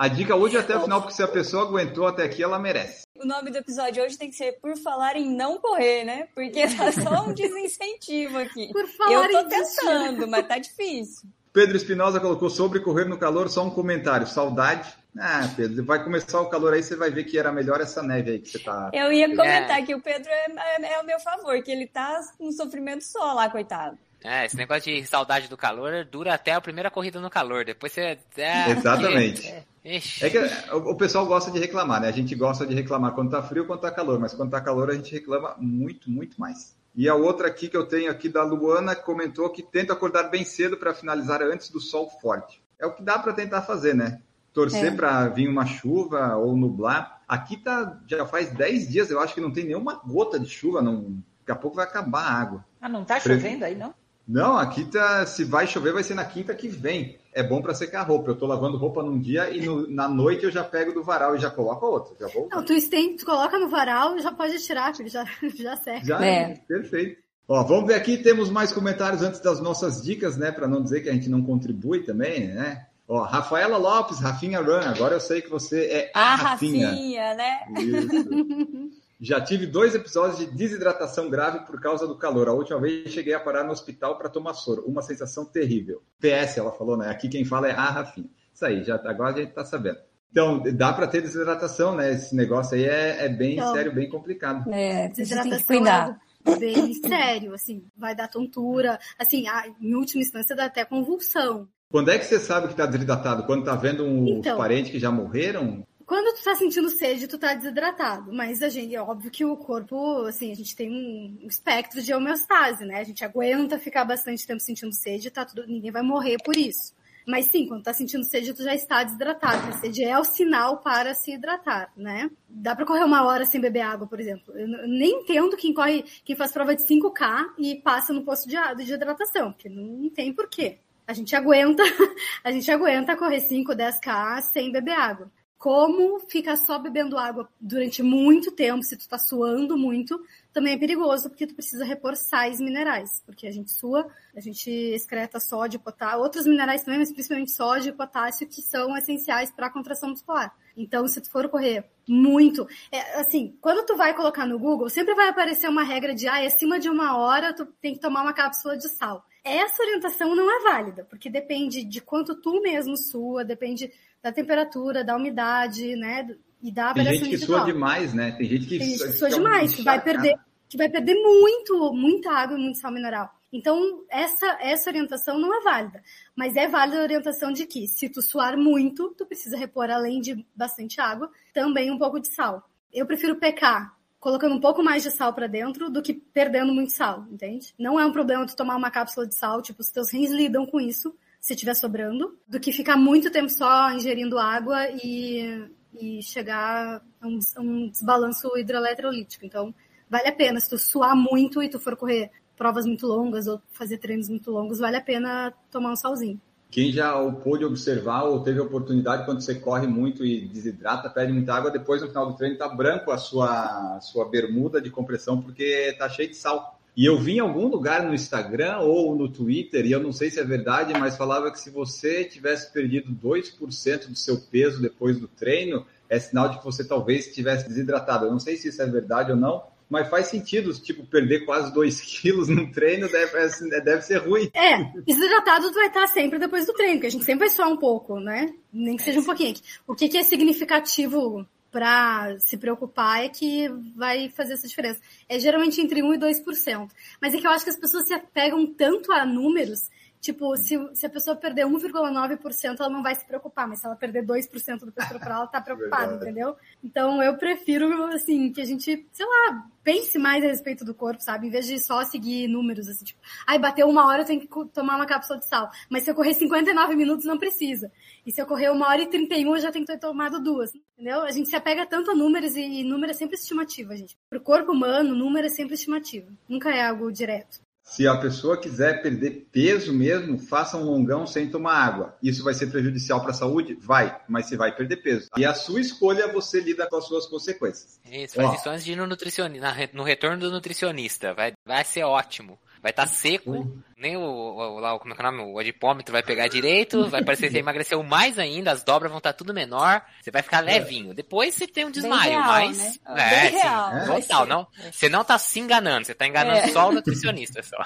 [0.00, 2.58] A dica hoje é até o final, porque se a pessoa aguentou até aqui, ela
[2.58, 3.02] merece.
[3.14, 6.26] O nome do episódio hoje tem que ser Por Falar em Não Correr, né?
[6.34, 8.72] Porque tá só um desincentivo aqui.
[8.72, 11.28] Por falar Eu tô tentando, mas tá difícil.
[11.52, 14.26] Pedro Espinosa colocou sobre correr no calor, só um comentário.
[14.26, 14.90] Saudade.
[15.18, 18.30] Ah, Pedro, vai começar o calor aí, você vai ver que era melhor essa neve
[18.30, 18.90] aí que você tá.
[18.94, 20.46] Eu ia comentar que o Pedro é,
[20.80, 23.98] é, é o meu favor, que ele tá num sofrimento só lá, coitado.
[24.24, 27.64] É, esse negócio de saudade do calor dura até a primeira corrida no calor.
[27.64, 28.18] Depois você.
[28.38, 29.46] É, Exatamente.
[29.60, 30.24] É, ixi.
[30.24, 30.38] É que
[30.74, 32.08] o o pessoal gosta de reclamar, né?
[32.08, 34.90] A gente gosta de reclamar quando tá frio, quando tá calor, mas quando tá calor
[34.90, 36.76] a gente reclama muito, muito mais.
[36.94, 40.44] E a outra aqui que eu tenho aqui da Luana comentou que tenta acordar bem
[40.44, 42.60] cedo para finalizar antes do sol forte.
[42.78, 44.20] É o que dá para tentar fazer, né?
[44.52, 44.96] Torcer É.
[44.96, 47.22] para vir uma chuva ou nublar.
[47.28, 50.82] Aqui tá já faz 10 dias, eu acho que não tem nenhuma gota de chuva,
[50.82, 51.22] não.
[51.40, 52.64] Daqui a pouco vai acabar a água.
[52.80, 53.94] Ah, não tá Pre- chovendo aí, não?
[54.26, 55.26] Não, aqui tá.
[55.26, 57.18] Se vai chover, vai ser na quinta que vem.
[57.32, 58.30] É bom para secar a roupa.
[58.30, 61.34] Eu tô lavando roupa num dia e no- na noite eu já pego do varal
[61.36, 62.14] e já coloco a outra.
[62.20, 62.48] Já vou.
[62.50, 65.24] Não, tu, estende, tu coloca no varal e já pode tirar, porque já,
[65.56, 66.04] já seca.
[66.04, 66.54] Já É.
[66.66, 67.20] perfeito.
[67.48, 70.52] Ó, vamos ver aqui, temos mais comentários antes das nossas dicas, né?
[70.52, 72.86] Para não dizer que a gente não contribui também, né?
[73.08, 76.88] Ó, Rafaela Lopes, Rafinha Run, agora eu sei que você é a a Rafinha.
[76.90, 77.60] Rafinha, né?
[77.76, 78.90] Isso.
[79.20, 82.48] Já tive dois episódios de desidratação grave por causa do calor.
[82.48, 84.82] A última vez cheguei a parar no hospital para tomar soro.
[84.86, 86.02] Uma sensação terrível.
[86.18, 87.10] PS, ela falou, né?
[87.10, 88.30] Aqui quem fala é a Rafinha.
[88.54, 89.98] Isso aí, já, agora a gente tá sabendo.
[90.30, 92.12] Então, dá para ter desidratação, né?
[92.12, 94.70] Esse negócio aí é, é bem Então, sério, bem complicado.
[94.72, 96.20] É, você tem que Desidratação cuidar.
[96.46, 101.68] é bem sério, assim, vai dar tontura, assim, a- em última instância dá até convulsão.
[101.90, 103.42] Quando é que você sabe que está desidratado?
[103.44, 104.56] Quando tá vendo uns Então.
[104.56, 105.84] parentes que já morreram?
[106.10, 109.56] Quando tu tá sentindo sede, tu tá desidratado, mas a gente, é óbvio que o
[109.56, 112.98] corpo, assim, a gente tem um espectro de homeostase, né?
[112.98, 116.92] A gente aguenta ficar bastante tempo sentindo sede, tá tudo, ninguém vai morrer por isso.
[117.24, 119.68] Mas sim, quando tá sentindo sede, tu já está desidratado.
[119.68, 122.28] A sede é o sinal para se hidratar, né?
[122.48, 124.52] Dá pra correr uma hora sem beber água, por exemplo.
[124.58, 128.56] Eu nem entendo quem corre, quem faz prova de 5K e passa no posto de,
[128.84, 130.78] de hidratação, porque não tem porquê.
[131.06, 131.84] A gente aguenta,
[132.42, 135.30] a gente aguenta correr 5, 10K sem beber água.
[135.60, 140.18] Como ficar só bebendo água durante muito tempo, se tu tá suando muito,
[140.54, 143.22] também é perigoso, porque tu precisa repor sais minerais.
[143.26, 147.90] Porque a gente sua, a gente excreta sódio, potássio, outros minerais também, mas principalmente sódio
[147.90, 150.50] e potássio, que são essenciais para a contração muscular.
[150.74, 155.14] Então, se tu for correr muito, é, assim, quando tu vai colocar no Google, sempre
[155.14, 158.32] vai aparecer uma regra de, ah, acima de uma hora tu tem que tomar uma
[158.32, 159.26] cápsula de sal.
[159.44, 163.90] Essa orientação não é válida, porque depende de quanto tu mesmo sua, depende
[164.22, 166.28] da temperatura, da umidade, né,
[166.62, 167.60] e da Tem gente que individual.
[167.60, 168.32] sua demais, né?
[168.32, 170.36] Tem gente que, Tem gente que sua demais, que vai perder,
[170.68, 173.34] que vai perder muito, muita água e muito sal mineral.
[173.52, 176.02] Então, essa, essa orientação não é válida.
[176.36, 180.20] Mas é válida a orientação de que, se tu suar muito, tu precisa repor, além
[180.20, 182.70] de bastante água, também um pouco de sal.
[182.92, 186.92] Eu prefiro pecar colocando um pouco mais de sal pra dentro do que perdendo muito
[186.92, 187.74] sal, entende?
[187.78, 190.66] Não é um problema tu tomar uma cápsula de sal, tipo, os teus rins lidam
[190.66, 196.22] com isso, se tiver sobrando, do que ficar muito tempo só ingerindo água e, e
[196.22, 199.46] chegar a um, um desbalanço hidroeletrolítico.
[199.46, 199.74] Então,
[200.08, 200.60] vale a pena.
[200.60, 204.50] Se tu suar muito e tu for correr provas muito longas ou fazer treinos muito
[204.50, 206.38] longos, vale a pena tomar um salzinho.
[206.70, 211.32] Quem já pôde observar ou teve a oportunidade quando você corre muito e desidrata, perde
[211.32, 215.40] muita água, depois no final do treino tá branco a sua, sua bermuda de compressão
[215.40, 216.79] porque tá cheio de sal.
[216.96, 220.30] E eu vi em algum lugar no Instagram ou no Twitter, e eu não sei
[220.30, 225.18] se é verdade, mas falava que se você tivesse perdido 2% do seu peso depois
[225.18, 228.26] do treino, é sinal de que você talvez estivesse desidratado.
[228.26, 231.72] Eu não sei se isso é verdade ou não, mas faz sentido, tipo, perder quase
[231.72, 233.48] 2 quilos no treino deve,
[233.82, 234.50] deve ser ruim.
[234.54, 237.76] É, desidratado vai estar sempre depois do treino, porque a gente sempre vai suar um
[237.76, 238.52] pouco, né?
[238.72, 239.54] Nem que seja um pouquinho.
[239.86, 245.00] O que, que é significativo para se preocupar é que vai fazer essa diferença.
[245.28, 246.90] É geralmente entre 1 e 2%.
[247.20, 249.88] Mas é que eu acho que as pessoas se apegam tanto a números,
[250.20, 253.96] tipo, se, se a pessoa perder 1,9%, ela não vai se preocupar, mas se ela
[253.96, 256.56] perder 2% do peso corporal, ela tá preocupada, entendeu?
[256.84, 261.22] Então eu prefiro, assim, que a gente, sei lá, pense mais a respeito do corpo,
[261.22, 261.46] sabe?
[261.46, 264.48] Em vez de só seguir números, assim, tipo, ai, bateu uma hora, eu tenho que
[264.72, 265.70] tomar uma cápsula de sal.
[265.88, 267.90] Mas se eu correr 59 minutos, não precisa.
[268.26, 270.70] E se eu correr uma hora e 31, eu já tenho que ter tomado duas.
[270.94, 271.22] Entendeu?
[271.22, 274.18] A gente se apega tanto a números e, e número é sempre estimativa, gente.
[274.28, 276.30] Pro corpo humano, número é sempre estimativa.
[276.46, 277.60] Nunca é algo direto.
[277.90, 282.16] Se a pessoa quiser perder peso mesmo, faça um longão sem tomar água.
[282.22, 283.76] Isso vai ser prejudicial para a saúde?
[283.80, 285.28] Vai, mas você vai perder peso.
[285.36, 288.00] E a sua escolha, você lida com as suas consequências.
[288.08, 288.54] Isso, faz Ó.
[288.54, 291.34] isso antes de ir no nutricionista, no retorno do nutricionista.
[291.34, 292.56] Vai, vai ser ótimo.
[292.82, 295.52] Vai estar seco, nem o, o, lá, o- como é que é o nome?
[295.52, 299.18] O adipômetro vai pegar direito, vai parecer que você emagreceu mais ainda, as dobras vão
[299.18, 301.12] estar tudo menor, você vai ficar levinho.
[301.12, 302.78] Depois você tem um desmaio, real, mas.
[302.78, 302.92] né?
[303.06, 304.66] É, Bem real, vai total, não.
[304.90, 306.68] Você não tá se enganando, você tá enganando É.
[306.68, 307.84] só o nutricionista só.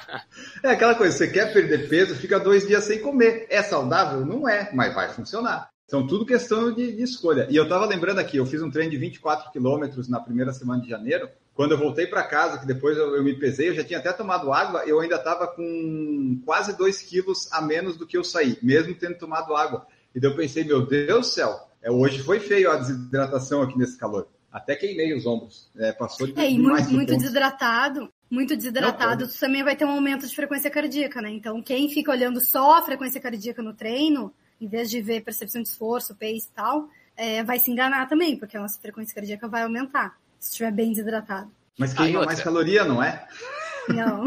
[0.62, 3.47] É aquela coisa, você quer perder peso, fica dois dias sem comer.
[3.51, 4.24] É saudável?
[4.24, 5.68] Não é, mas vai funcionar.
[5.88, 7.47] São tudo questão de, de escolha.
[7.51, 10.80] E eu tava lembrando aqui, eu fiz um treino de 24 quilômetros na primeira semana
[10.80, 11.28] de janeiro.
[11.55, 14.12] Quando eu voltei para casa, que depois eu, eu me pesei, eu já tinha até
[14.12, 18.59] tomado água, eu ainda estava com quase 2 quilos a menos do que eu saí,
[18.61, 19.86] mesmo tendo tomado água.
[20.14, 23.78] E daí eu pensei, meu Deus do céu, é, hoje foi feio a desidratação aqui
[23.78, 24.26] nesse calor.
[24.50, 25.68] Até queimei os ombros.
[25.76, 27.20] É, passou de É, e muito, muito ponto.
[27.20, 31.30] desidratado, muito desidratado, tu também vai ter um aumento de frequência cardíaca, né?
[31.30, 35.62] Então, quem fica olhando só a frequência cardíaca no treino, em vez de ver percepção
[35.62, 39.46] de esforço, pace e tal, é, vai se enganar também, porque a nossa frequência cardíaca
[39.48, 41.51] vai aumentar, se estiver bem desidratado.
[41.78, 43.26] Mas queima mais caloria, não é?
[43.88, 44.26] Não.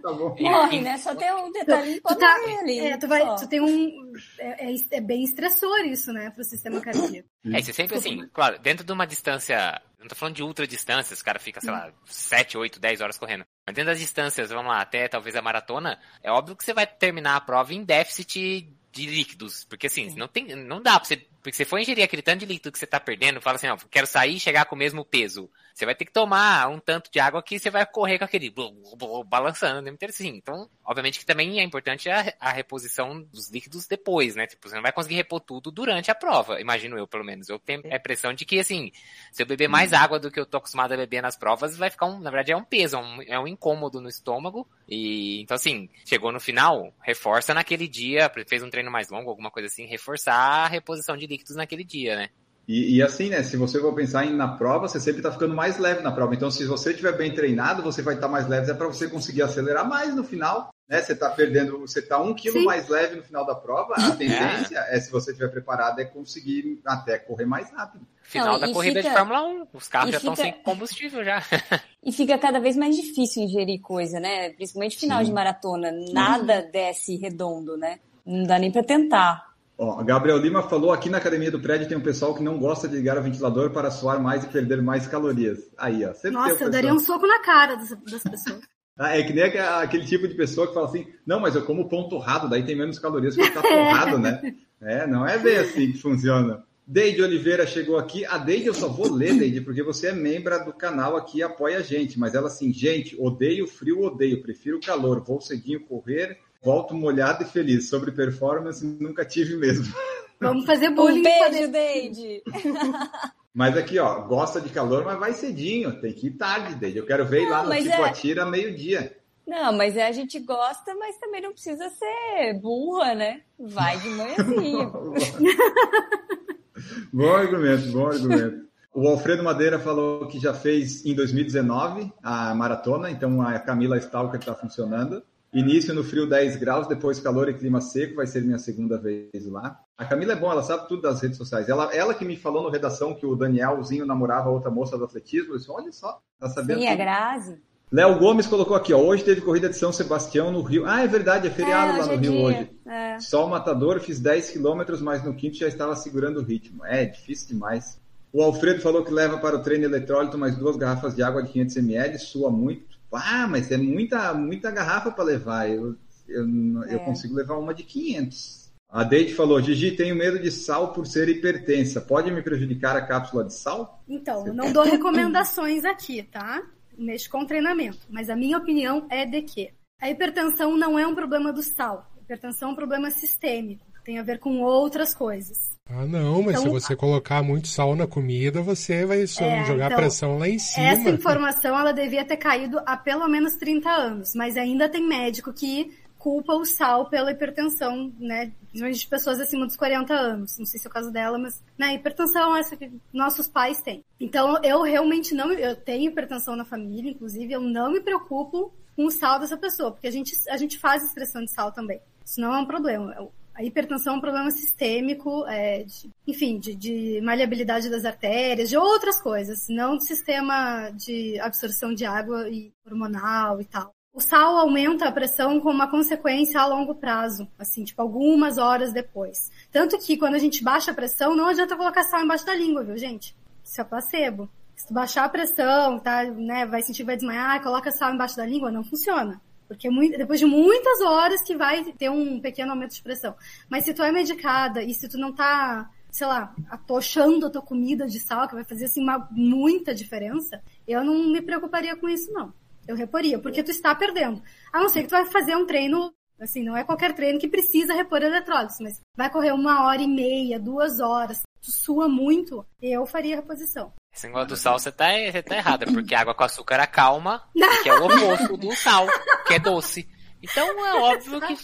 [0.00, 0.36] Tá bom.
[0.38, 0.96] Morre, né?
[0.98, 2.78] Só tem um detalhe tu, tá, importante ali.
[2.78, 4.12] é, tu, vai, tu tem um.
[4.38, 7.28] É, é, é bem estressor isso, né, pro sistema cardíaco.
[7.52, 9.82] É, você sempre assim, claro, dentro de uma distância.
[9.98, 13.18] Não tô falando de ultra distâncias, o cara fica, sei lá, 7, 8, 10 horas
[13.18, 13.44] correndo.
[13.66, 16.86] Mas dentro das distâncias, vamos lá, até talvez a maratona, é óbvio que você vai
[16.86, 19.64] terminar a prova em déficit de líquidos.
[19.64, 21.16] Porque assim, não, tem, não dá pra você.
[21.42, 23.76] Porque você for ingerir aquele tanto de líquido que você tá perdendo, fala assim, ó,
[23.90, 25.50] quero sair e chegar com o mesmo peso.
[25.74, 28.48] Você vai ter que tomar um tanto de água que você vai correr com aquele
[28.48, 30.28] blu, blu, balançando o tempo inteiro assim.
[30.28, 34.46] Então, obviamente que também é importante a, a, reposição dos líquidos depois, né?
[34.46, 37.48] Tipo, você não vai conseguir repor tudo durante a prova, imagino eu, pelo menos.
[37.48, 38.92] Eu tenho a impressão de que, assim,
[39.32, 41.90] se eu beber mais água do que eu tô acostumado a beber nas provas, vai
[41.90, 44.68] ficar um, na verdade, é um peso, é um, é um incômodo no estômago.
[44.88, 49.50] E, então, assim, chegou no final, reforça naquele dia, fez um treino mais longo, alguma
[49.50, 52.30] coisa assim, reforçar a reposição de líquidos naquele dia, né?
[52.66, 53.42] E, e, assim, né?
[53.42, 56.34] Se você for pensar em, na prova, você sempre está ficando mais leve na prova.
[56.34, 59.08] Então, se você estiver bem treinado, você vai estar tá mais leve, é para você
[59.08, 60.74] conseguir acelerar mais no final.
[60.88, 61.00] Né?
[61.00, 62.64] Você está perdendo, você está um quilo Sim.
[62.64, 63.94] mais leve no final da prova.
[63.94, 68.06] A tendência é, é se você estiver preparado, é conseguir até correr mais rápido.
[68.22, 69.10] Final Não, da corrida fica...
[69.10, 71.42] de Fórmula 1, os carros já estão sem combustível já.
[72.02, 74.50] e fica cada vez mais difícil ingerir coisa, né?
[74.50, 75.26] Principalmente final Sim.
[75.26, 75.92] de maratona.
[76.12, 78.00] Nada desce redondo, né?
[78.24, 79.53] Não dá nem para tentar.
[79.76, 82.86] Ó, Gabriel Lima falou aqui na academia do prédio tem um pessoal que não gosta
[82.86, 85.58] de ligar o ventilador para suar mais e perder mais calorias.
[85.76, 86.12] Aí, ó.
[86.30, 88.60] Nossa, eu daria um soco na cara das, das pessoas.
[88.96, 91.88] ah, é que nem aquele tipo de pessoa que fala assim, não, mas eu como
[91.88, 94.54] pão torrado, daí tem menos calorias porque tá torrado, né?
[94.80, 96.62] É, não é bem assim que funciona.
[96.86, 98.24] Deide Oliveira chegou aqui.
[98.26, 101.42] A Deide eu só vou ler, Deide, porque você é membro do canal aqui e
[101.42, 102.18] apoia a gente.
[102.18, 105.24] Mas ela assim, gente, odeio frio, odeio, prefiro calor.
[105.24, 107.88] Vou cedinho correr Volto molhado e feliz.
[107.88, 109.94] Sobre performance, nunca tive mesmo.
[110.40, 111.20] Vamos fazer bullying.
[111.20, 112.42] Um beijo, Deide.
[113.54, 116.00] Mas aqui, ó, gosta de calor, mas vai cedinho.
[116.00, 116.98] Tem que ir tarde, Deide.
[116.98, 118.44] Eu quero ver não, lá no Ticoatira é...
[118.44, 119.16] meio-dia.
[119.46, 123.42] Não, mas é, a gente gosta, mas também não precisa ser burra, né?
[123.58, 124.90] Vai de manhãzinha.
[127.12, 128.64] bom argumento, bom argumento.
[128.94, 134.40] O Alfredo Madeira falou que já fez em 2019 a maratona, então a Camila Stalker
[134.40, 135.22] está funcionando.
[135.54, 139.46] Início no frio 10 graus, depois calor e clima seco, vai ser minha segunda vez
[139.46, 139.80] lá.
[139.96, 141.68] A Camila é bom, ela sabe tudo das redes sociais.
[141.68, 145.54] Ela, ela que me falou no redação que o Danielzinho namorava outra moça do atletismo.
[145.54, 146.80] Eu disse, olha só, tá sabendo.
[146.80, 146.92] Sim, tudo.
[146.92, 147.62] a Grazi.
[147.92, 150.84] Léo Gomes colocou aqui, ó, hoje teve corrida de São Sebastião no Rio.
[150.84, 152.44] Ah, é verdade, é feriado é, lá no é Rio dia.
[152.44, 152.70] hoje.
[152.84, 153.20] É.
[153.20, 156.84] Sol matador, fiz 10 quilômetros, mas no quinto já estava segurando o ritmo.
[156.84, 158.00] É, difícil demais.
[158.32, 161.52] O Alfredo falou que leva para o treino eletrólito mais duas garrafas de água de
[161.52, 162.93] 500 ml, sua muito.
[163.16, 165.70] Ah, mas é muita, muita garrafa para levar.
[165.70, 165.96] Eu,
[166.28, 166.94] eu, é.
[166.94, 168.64] eu consigo levar uma de 500.
[168.94, 172.00] A Deide falou, Gigi, tenho medo de sal por ser hipertensa.
[172.00, 174.00] Pode me prejudicar a cápsula de sal?
[174.08, 176.62] Então, eu não dou recomendações aqui, tá?
[176.96, 177.98] Mexo com treinamento.
[178.08, 182.08] Mas a minha opinião é de que a hipertensão não é um problema do sal.
[182.16, 183.84] A hipertensão é um problema sistêmico.
[184.04, 185.74] Tem a ver com outras coisas.
[185.88, 189.86] Ah, não, mas então, se você colocar muito sal na comida, você vai é, jogar
[189.86, 190.86] então, pressão lá em cima.
[190.86, 195.52] Essa informação ela devia ter caído há pelo menos 30 anos, mas ainda tem médico
[195.52, 195.92] que
[196.24, 198.50] culpa o sal pela hipertensão, né?
[198.70, 200.58] Principalmente de pessoas acima dos 40 anos.
[200.58, 203.82] Não sei se é o caso dela, mas, né, hipertensão é essa que nossos pais
[203.82, 204.02] têm.
[204.18, 209.04] Então, eu realmente não, eu tenho hipertensão na família, inclusive, eu não me preocupo com
[209.04, 212.00] o sal dessa pessoa, porque a gente, a gente faz expressão de sal também.
[212.24, 213.14] Isso não é um problema.
[213.54, 218.76] A hipertensão é um problema sistêmico, é, de, enfim, de, de, maleabilidade das artérias, de
[218.76, 223.94] outras coisas, não de sistema de absorção de água e hormonal e tal.
[224.12, 228.92] O sal aumenta a pressão com uma consequência a longo prazo, assim, tipo, algumas horas
[228.92, 229.50] depois.
[229.72, 232.84] Tanto que quando a gente baixa a pressão, não adianta colocar sal embaixo da língua,
[232.84, 233.36] viu, gente?
[233.64, 234.48] Isso é placebo.
[234.76, 238.46] Se tu baixar a pressão, tá, né, vai sentir, vai desmaiar, coloca sal embaixo da
[238.46, 239.40] língua, não funciona.
[239.66, 243.34] Porque é depois de muitas horas que vai ter um pequeno aumento de pressão.
[243.68, 247.62] Mas se tu é medicada e se tu não tá, sei lá, atochando a tua
[247.62, 252.08] comida de sal, que vai fazer assim uma, muita diferença, eu não me preocuparia com
[252.08, 252.52] isso não.
[252.86, 254.42] Eu reporia, porque tu está perdendo.
[254.72, 257.48] A não ser que tu vai fazer um treino, assim, não é qualquer treino que
[257.48, 262.64] precisa repor eletrólitos, mas vai correr uma hora e meia, duas horas, tu sua muito,
[262.82, 263.92] eu faria reposição.
[264.14, 267.42] Esse negócio do sal, você tá, você tá errada, porque água com açúcar acalma,
[267.82, 269.06] que é o oposto do sal,
[269.46, 270.08] que é doce.
[270.40, 271.56] Então é óbvio que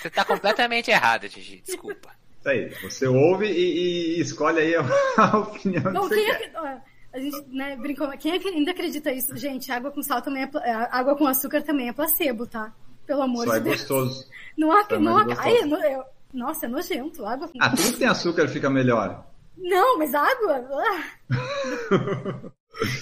[0.00, 2.10] você tá completamente errada, Gigi, desculpa.
[2.38, 4.74] Isso aí, você ouve e, e escolhe aí
[5.18, 6.52] a, opinião Não, que você quer.
[6.54, 6.80] É
[7.12, 9.36] a gente, né, brincou, quem é ainda acredita isso?
[9.36, 12.72] Gente, água com sal também é, água com açúcar também é placebo, tá?
[13.04, 13.76] Pelo amor Só de é Deus.
[13.78, 14.28] gostoso.
[14.56, 15.56] Não, há, não, é ai,
[15.94, 17.58] eu, nossa, é nojento, água com...
[17.60, 19.26] Ah, tudo que tem açúcar fica melhor.
[19.60, 20.64] Não, mas água?
[20.70, 22.50] Ah.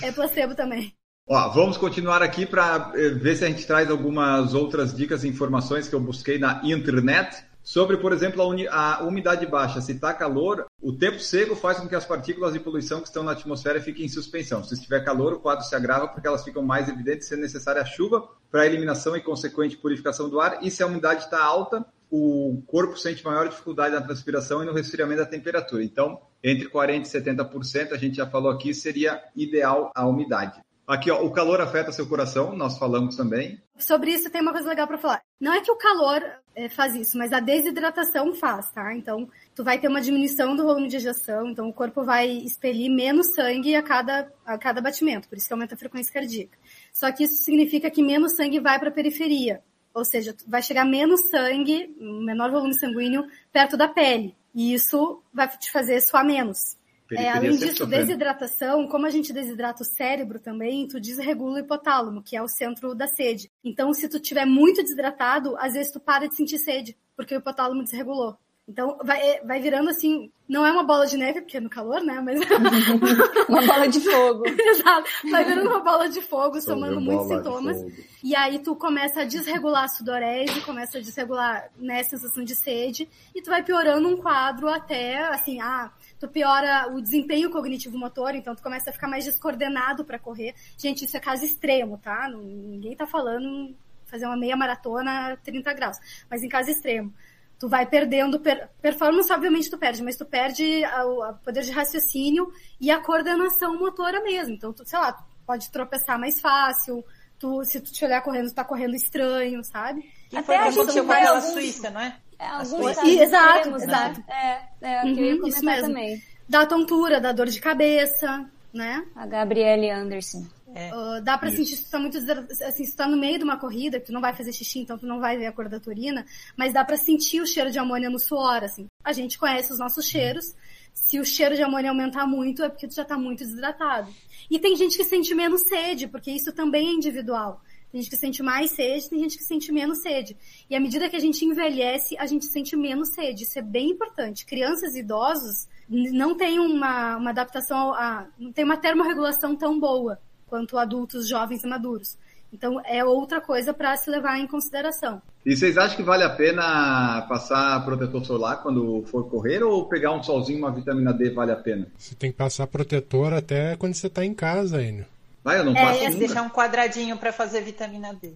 [0.03, 0.93] é placebo também.
[1.27, 5.29] Ó, vamos continuar aqui para eh, ver se a gente traz algumas outras dicas e
[5.29, 9.83] informações que eu busquei na internet sobre, por exemplo, a, a umidade baixa.
[9.83, 13.23] Se está calor, o tempo seco faz com que as partículas de poluição que estão
[13.23, 14.65] na atmosfera fiquem em suspensão.
[14.65, 17.85] Se estiver calor, o quadro se agrava porque elas ficam mais evidentes, sendo necessária a
[17.85, 20.61] chuva para a eliminação e consequente purificação do ar.
[20.63, 24.73] E se a umidade está alta, o corpo sente maior dificuldade na transpiração e no
[24.73, 25.85] resfriamento da temperatura.
[25.85, 30.61] Então, entre 40% e 70%, a gente já falou aqui, seria ideal a umidade.
[30.89, 33.63] Aqui, ó, o calor afeta seu coração, nós falamos também.
[33.77, 35.23] Sobre isso tem uma coisa legal para falar.
[35.39, 36.23] Não é que o calor
[36.55, 38.95] é, faz isso, mas a desidratação faz, tá?
[38.95, 42.91] Então, tu vai ter uma diminuição do volume de ejeção, então o corpo vai expelir
[42.91, 46.57] menos sangue a cada, a cada batimento, por isso que aumenta a frequência cardíaca.
[46.91, 49.63] Só que isso significa que menos sangue vai para a periferia,
[49.95, 54.35] ou seja, vai chegar menos sangue, menor volume sanguíneo, perto da pele.
[54.55, 56.77] E isso vai te fazer suar menos.
[57.11, 62.23] É, além disso, desidratação, como a gente desidrata o cérebro também, tu desregula o hipotálamo,
[62.23, 63.51] que é o centro da sede.
[63.65, 67.39] Então, se tu tiver muito desidratado, às vezes tu para de sentir sede, porque o
[67.39, 68.37] hipotálamo desregulou.
[68.69, 71.71] Então, vai, é, vai virando assim, não é uma bola de neve, porque é no
[71.71, 72.21] calor, né?
[72.21, 72.39] Mas.
[73.49, 74.45] uma bola de fogo.
[74.61, 75.09] Exato.
[75.31, 77.83] Vai virando uma bola de fogo, somando muitos sintomas.
[78.23, 83.09] E aí tu começa a desregular a sudorese, começa a desregular, né, sensação de sede,
[83.35, 85.91] e tu vai piorando um quadro até, assim, ah,
[86.21, 90.55] tu piora o desempenho cognitivo-motor, então tu começa a ficar mais descoordenado para correr.
[90.77, 92.29] Gente, isso é caso extremo, tá?
[92.29, 95.97] Ninguém tá falando fazer uma meia maratona a 30 graus,
[96.29, 97.15] mas em caso extremo
[97.59, 102.53] tu vai perdendo per performance obviamente tu perde mas tu perde o poder de raciocínio
[102.81, 104.55] e a coordenação motora mesmo.
[104.55, 107.05] Então tu sei lá tu pode tropeçar mais fácil
[107.39, 110.11] tu se tu te olhar correndo tu tá correndo estranho sabe?
[110.33, 111.53] E Até a gente vai alguns...
[111.53, 114.21] Suíça não é, é alguns e, exato extremos, exato.
[114.21, 114.69] Né?
[114.83, 115.89] é, é uhum, eu ia isso mesmo.
[115.89, 116.23] também.
[116.49, 119.05] Da tontura da dor de cabeça né?
[119.17, 120.47] A Gabriele Anderson
[120.79, 120.95] é.
[120.95, 123.43] Uh, dá para sentir se tu tá muito assim, se tu tá no meio de
[123.43, 125.69] uma corrida, que tu não vai fazer xixi, então tu não vai ver a cor
[125.69, 126.25] da turina,
[126.57, 128.87] mas dá para sentir o cheiro de amônia no suor, assim.
[129.03, 130.55] A gente conhece os nossos cheiros.
[130.95, 134.09] Se o cheiro de amônia aumentar muito, é porque tu já tá muito desidratado.
[134.49, 137.61] E tem gente que sente menos sede, porque isso também é individual.
[137.91, 140.37] Tem gente que sente mais sede, tem gente que sente menos sede.
[140.71, 143.43] E à medida que a gente envelhece, a gente sente menos sede.
[143.43, 144.47] Isso é bem importante.
[144.47, 150.21] Crianças e idosos não têm uma, uma adaptação, a, não tem uma termorregulação tão boa
[150.49, 152.17] quanto adultos jovens e maduros.
[152.53, 155.21] Então é outra coisa para se levar em consideração.
[155.45, 160.13] E vocês acham que vale a pena passar protetor solar quando for correr ou pegar
[160.13, 161.87] um solzinho, uma vitamina D vale a pena?
[161.97, 165.07] Você tem que passar protetor até quando você está em casa ainda.
[165.45, 166.19] Vai, eu não é, passo nunca.
[166.19, 168.33] deixar um quadradinho para fazer vitamina D.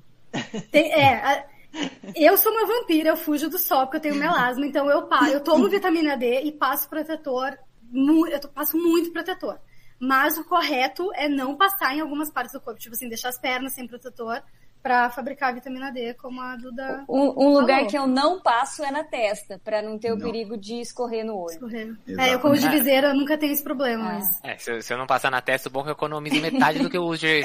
[0.71, 1.45] Tem, é, a,
[2.15, 5.41] eu sou uma vampira, eu fujo do sol porque eu tenho melasma, então eu, eu
[5.41, 7.57] tomo vitamina D e passo protetor,
[7.93, 9.59] eu passo muito protetor.
[10.03, 13.39] Mas o correto é não passar em algumas partes do corpo, tipo assim, deixar as
[13.39, 14.43] pernas sem protetor
[14.83, 17.05] para fabricar a vitamina D, como a Duda.
[17.09, 20.17] Um, um lugar que eu não passo é na testa, para não ter não.
[20.17, 21.53] o perigo de escorrer no olho.
[21.53, 21.95] Escorrer.
[22.19, 24.11] É, eu como de viseira eu nunca tenho esse problema.
[24.11, 24.15] É.
[24.15, 24.41] Mas...
[24.43, 26.41] É, se, eu, se, eu não passar na testa, o bom é que eu economizo
[26.41, 27.43] metade do que eu uso de,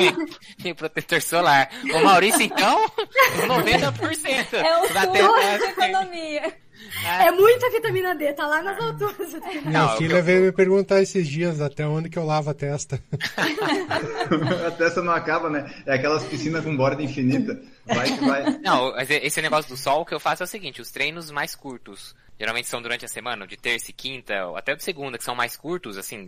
[0.56, 1.68] de protetor solar.
[1.94, 2.88] O Maurício, então,
[3.46, 4.54] 90%.
[4.54, 6.56] É o custo de economia.
[7.04, 7.26] É.
[7.26, 9.34] é muita vitamina D, tá lá nas alturas.
[9.64, 10.22] Minha filha eu...
[10.22, 13.02] veio me perguntar esses dias até onde que eu lavo a testa.
[14.66, 15.72] a testa não acaba, né?
[15.86, 17.60] É aquelas piscinas com borda infinita.
[17.86, 18.58] Vai que vai.
[18.60, 21.54] Não, esse negócio do sol, o que eu faço é o seguinte, os treinos mais
[21.54, 25.24] curtos, geralmente são durante a semana, de terça e quinta, ou até de segunda, que
[25.24, 26.26] são mais curtos, assim,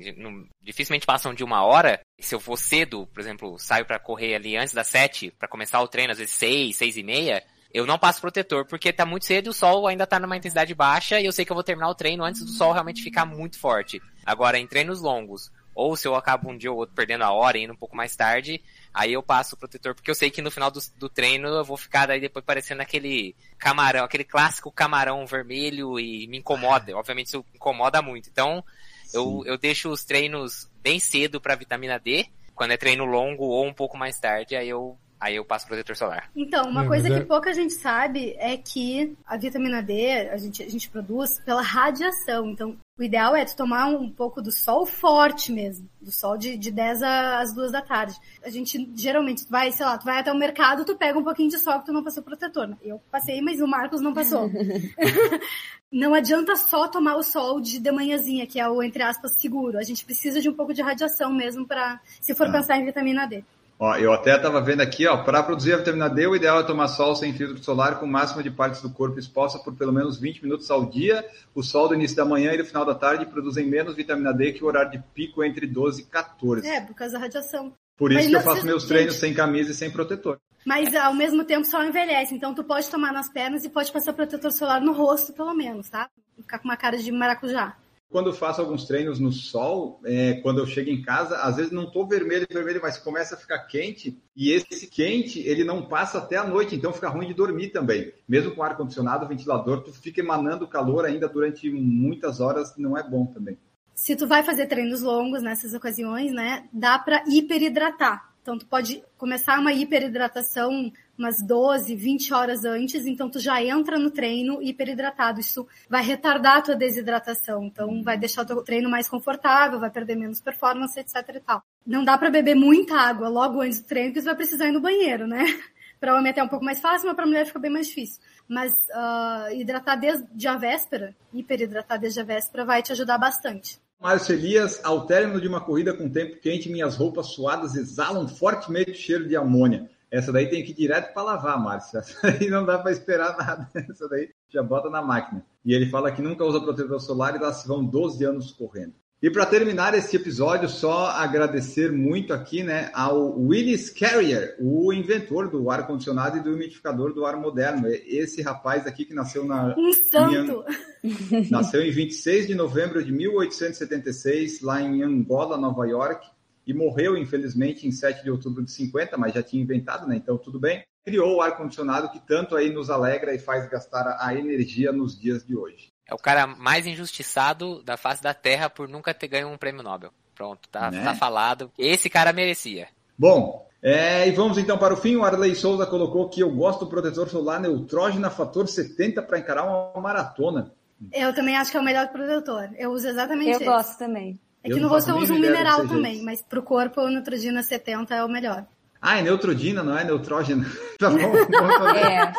[0.62, 2.00] dificilmente passam de uma hora.
[2.18, 5.48] E se eu for cedo, por exemplo, saio para correr ali antes das sete, para
[5.48, 7.42] começar o treino às vezes seis, seis e meia,
[7.74, 10.72] eu não passo protetor porque tá muito cedo e o sol ainda tá numa intensidade
[10.72, 13.26] baixa e eu sei que eu vou terminar o treino antes do sol realmente ficar
[13.26, 14.00] muito forte.
[14.24, 17.58] Agora, em treinos longos, ou se eu acabo um dia ou outro perdendo a hora
[17.58, 18.62] e indo um pouco mais tarde,
[18.92, 21.64] aí eu passo o protetor, porque eu sei que no final do, do treino eu
[21.64, 26.96] vou ficar daí depois parecendo aquele camarão, aquele clássico camarão vermelho e me incomoda.
[26.96, 28.30] Obviamente isso incomoda muito.
[28.30, 28.64] Então,
[29.12, 33.66] eu, eu deixo os treinos bem cedo para vitamina D, quando é treino longo ou
[33.66, 36.30] um pouco mais tarde, aí eu aí eu passo protetor solar.
[36.34, 37.24] Então, uma é, coisa que é...
[37.24, 42.50] pouca gente sabe é que a vitamina D a gente, a gente produz pela radiação.
[42.50, 45.88] Então, o ideal é tu tomar um pouco do sol forte mesmo.
[46.00, 48.14] Do sol de, de 10 às 2 da tarde.
[48.44, 51.50] A gente geralmente vai, sei lá, tu vai até o mercado, tu pega um pouquinho
[51.50, 52.68] de sol que tu não passou protetor.
[52.68, 52.76] Né?
[52.82, 54.48] Eu passei, mas o Marcos não passou.
[55.90, 59.76] não adianta só tomar o sol de, de manhãzinha, que é o, entre aspas, seguro.
[59.76, 62.52] A gente precisa de um pouco de radiação mesmo para se for ah.
[62.52, 63.42] pensar em vitamina D.
[63.84, 66.62] Ó, eu até estava vendo aqui, ó, para produzir a vitamina D, o ideal é
[66.62, 70.18] tomar sol sem filtro solar com máxima de partes do corpo exposta por pelo menos
[70.18, 71.22] 20 minutos ao dia.
[71.54, 74.52] O sol do início da manhã e do final da tarde produzem menos vitamina D
[74.52, 76.66] que o horário de pico entre 12 e 14.
[76.66, 77.74] É, por causa da radiação.
[77.94, 80.40] Por isso Mas que eu faço meus treinos sem camisa e sem protetor.
[80.64, 84.14] Mas ao mesmo tempo só envelhece, então tu pode tomar nas pernas e pode passar
[84.14, 86.08] protetor solar no rosto, pelo menos, tá?
[86.38, 87.76] Ficar com uma cara de maracujá.
[88.14, 91.72] Quando eu faço alguns treinos no sol, é, quando eu chego em casa, às vezes
[91.72, 96.18] não tô vermelho, vermelho, mas começa a ficar quente, e esse quente, ele não passa
[96.18, 98.12] até a noite, então fica ruim de dormir também.
[98.28, 103.26] Mesmo com ar-condicionado, ventilador, tu fica emanando calor ainda durante muitas horas, não é bom
[103.26, 103.58] também.
[103.96, 108.32] Se tu vai fazer treinos longos nessas ocasiões, né, dá para hiperidratar.
[108.42, 113.98] Então, tu pode começar uma hiperidratação umas 12, 20 horas antes, então tu já entra
[113.98, 115.40] no treino hiperidratado.
[115.40, 119.90] Isso vai retardar a tua desidratação, então vai deixar o teu treino mais confortável, vai
[119.90, 121.62] perder menos performance, etc e tal.
[121.86, 124.72] Não dá para beber muita água logo antes do treino, porque você vai precisar ir
[124.72, 125.44] no banheiro, né?
[126.00, 128.20] para homem é até um pouco mais fácil, mas para mulher fica bem mais difícil.
[128.46, 133.78] Mas uh, hidratar desde a véspera, hiperidratar desde a véspera, vai te ajudar bastante.
[133.98, 138.90] Márcio Elias, ao término de uma corrida com tempo quente, minhas roupas suadas exalam fortemente
[138.90, 139.88] o cheiro de amônia.
[140.14, 141.98] Essa daí tem que ir direto para lavar, Márcio.
[141.98, 143.68] Essa daí não dá para esperar nada.
[143.74, 145.44] Essa daí já bota na máquina.
[145.64, 148.94] E ele fala que nunca usa protetor solar e lá se vão 12 anos correndo.
[149.20, 155.50] E para terminar esse episódio, só agradecer muito aqui, né, ao Willis Carrier, o inventor
[155.50, 157.88] do ar condicionado e do umidificador do ar moderno.
[157.88, 160.64] Esse rapaz aqui que nasceu na um santo.
[161.02, 166.33] Em, nasceu em 26 de novembro de 1876 lá em Angola, Nova York
[166.66, 170.16] e morreu, infelizmente, em 7 de outubro de 50, mas já tinha inventado, né?
[170.16, 170.84] Então tudo bem.
[171.04, 175.44] Criou o ar-condicionado que tanto aí nos alegra e faz gastar a energia nos dias
[175.44, 175.92] de hoje.
[176.06, 179.82] É o cara mais injustiçado da face da Terra por nunca ter ganho um prêmio
[179.82, 180.12] Nobel.
[180.34, 181.02] Pronto, tá, né?
[181.02, 181.70] tá falado.
[181.78, 182.88] Esse cara merecia.
[183.16, 185.16] Bom, é, e vamos então para o fim.
[185.16, 189.64] O Arley Souza colocou que eu gosto do protetor solar Neutrógena fator 70 para encarar
[189.64, 190.72] uma maratona.
[191.12, 192.70] Eu também acho que é o melhor protetor.
[192.78, 193.64] Eu uso exatamente Eu esse.
[193.64, 194.40] gosto também.
[194.64, 196.24] É que no rosto eu uso um mineral também, jeito.
[196.24, 198.66] mas pro corpo o Neutrogena 70 é o melhor.
[199.00, 200.64] Ah, é Neutrodina, não é Neutrógena.
[200.98, 202.00] tá bom, bom saber.
[202.00, 202.32] É.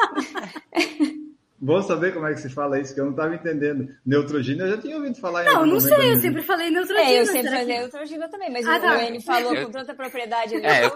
[1.58, 3.90] Bom saber como é que se fala isso, que eu não estava entendendo.
[4.06, 7.10] Neutrogena eu já tinha ouvido falar Não, não sei, eu sempre falei Neutrogena.
[7.10, 9.04] É, eu sempre falei Neutrogena também, mas ah, o tá.
[9.06, 10.54] N falou eu, com tanta propriedade.
[10.56, 10.92] É, eu,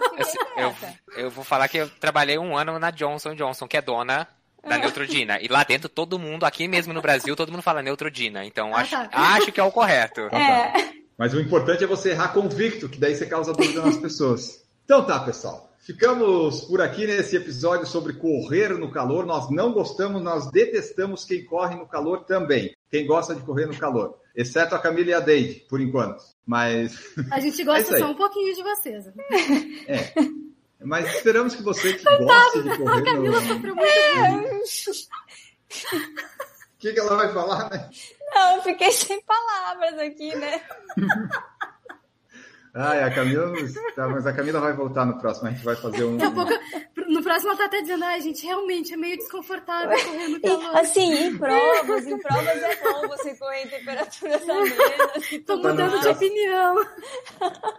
[0.58, 0.74] eu,
[1.16, 4.28] eu, vou falar que eu trabalhei um ano na Johnson Johnson, que é dona
[4.62, 5.40] da Neutrogena.
[5.40, 8.44] E lá dentro todo mundo, aqui mesmo no Brasil, todo mundo fala Neutrogena.
[8.44, 9.08] Então ah, acho, tá.
[9.12, 10.20] acho que é o correto.
[10.32, 10.99] É.
[11.20, 14.64] Mas o importante é você errar convicto, que daí você causa dúvida nas pessoas.
[14.86, 15.70] Então tá, pessoal.
[15.78, 19.26] Ficamos por aqui nesse episódio sobre correr no calor.
[19.26, 22.74] Nós não gostamos, nós detestamos quem corre no calor também.
[22.90, 24.18] Quem gosta de correr no calor.
[24.34, 26.22] Exceto a Camila e a Deide, por enquanto.
[26.46, 26.98] Mas.
[27.30, 29.04] A gente gosta é só um pouquinho de vocês.
[29.86, 30.14] É.
[30.82, 32.98] Mas esperamos que você que gosta de correr.
[32.98, 33.46] A Camila no...
[33.46, 33.90] sofreu muito.
[36.72, 37.90] O que, que ela vai falar, né?
[38.34, 40.60] Não, eu fiquei sem palavras aqui, né?
[42.72, 43.52] Ah, a Camila,
[43.96, 46.16] tá, mas a Camila vai voltar no próximo, a gente vai fazer um.
[46.16, 46.52] Daqui a pouco,
[47.08, 50.76] no próximo ela tá até dizendo, ai, gente, realmente é meio desconfortável correr no calor.
[50.76, 55.44] Assim, em provas, em provas é bom você correr em temperaturas amenas.
[55.44, 56.86] Tô mudando ficar, de opinião.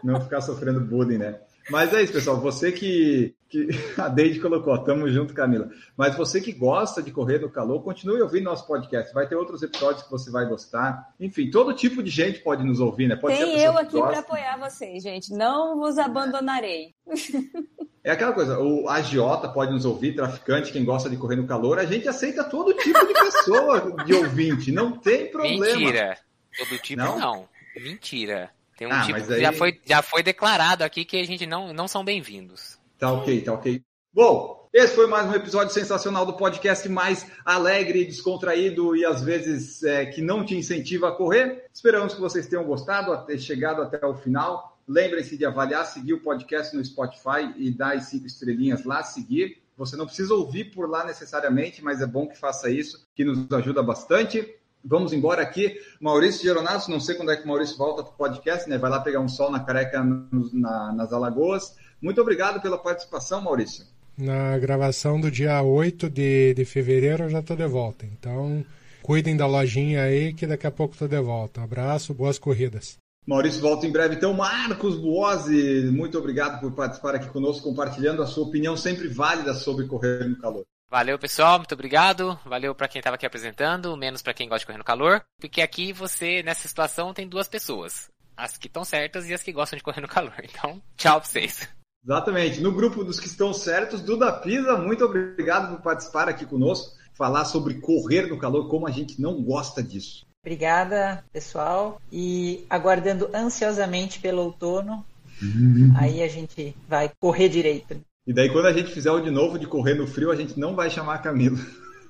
[0.03, 1.39] Não ficar sofrendo bullying, né?
[1.69, 2.41] Mas é isso, pessoal.
[2.41, 3.33] Você que.
[3.51, 3.67] Que
[3.99, 5.69] a Deide colocou, tamo junto, Camila.
[5.97, 9.13] Mas você que gosta de correr no calor, continue ouvindo nosso podcast.
[9.13, 11.13] Vai ter outros episódios que você vai gostar.
[11.19, 13.15] Enfim, todo tipo de gente pode nos ouvir, né?
[13.17, 15.33] Pode Tem eu aqui para apoiar vocês, gente.
[15.33, 16.95] Não vos abandonarei.
[18.03, 21.77] É aquela coisa, o agiota pode nos ouvir, traficante, quem gosta de correr no calor,
[21.77, 25.65] a gente aceita todo tipo de pessoa de ouvinte, não tem problema.
[25.67, 26.17] Mentira.
[26.57, 27.19] Todo tipo não.
[27.19, 27.49] não.
[27.75, 28.49] Mentira.
[28.75, 29.41] Tem um ah, tipo que aí...
[29.41, 32.80] já, foi, já foi declarado aqui que a gente não, não são bem-vindos.
[33.01, 33.83] Tá ok, tá ok.
[34.13, 39.81] Bom, esse foi mais um episódio sensacional do podcast mais alegre, descontraído e às vezes
[39.81, 41.65] é, que não te incentiva a correr.
[41.73, 44.77] Esperamos que vocês tenham gostado, ter chegado até o final.
[44.87, 49.63] Lembrem-se de avaliar, seguir o podcast no Spotify e dar as cinco estrelinhas lá, seguir.
[49.75, 53.51] Você não precisa ouvir por lá necessariamente, mas é bom que faça isso, que nos
[53.51, 54.47] ajuda bastante.
[54.85, 55.75] Vamos embora aqui.
[55.99, 58.77] Maurício Geronato, não sei quando é que o Maurício volta para o podcast, né?
[58.77, 61.75] Vai lá pegar um sol na careca na, nas Alagoas.
[62.01, 63.85] Muito obrigado pela participação, Maurício.
[64.17, 68.05] Na gravação do dia 8 de, de fevereiro eu já estou de volta.
[68.05, 68.65] Então,
[69.01, 71.61] cuidem da lojinha aí que daqui a pouco estou de volta.
[71.61, 72.97] Um abraço, boas corridas.
[73.25, 74.15] Maurício volta em breve.
[74.15, 79.53] Então, Marcos Buozzi, muito obrigado por participar aqui conosco, compartilhando a sua opinião sempre válida
[79.53, 80.63] sobre correr no calor.
[80.89, 82.37] Valeu, pessoal, muito obrigado.
[82.43, 85.61] Valeu para quem estava aqui apresentando, menos para quem gosta de correr no calor, porque
[85.61, 88.09] aqui você, nessa situação, tem duas pessoas.
[88.35, 90.33] As que estão certas e as que gostam de correr no calor.
[90.43, 91.69] Então, tchau pra vocês.
[92.03, 92.61] Exatamente.
[92.61, 97.45] No grupo dos que estão certos, Duda Pisa, muito obrigado por participar aqui conosco, falar
[97.45, 100.25] sobre correr no calor, como a gente não gosta disso.
[100.43, 102.01] Obrigada, pessoal.
[102.11, 105.05] E aguardando ansiosamente pelo outono,
[105.41, 105.93] uhum.
[105.95, 108.01] aí a gente vai correr direito.
[108.25, 110.59] E daí, quando a gente fizer o de novo de correr no frio, a gente
[110.59, 111.59] não vai chamar a Camila.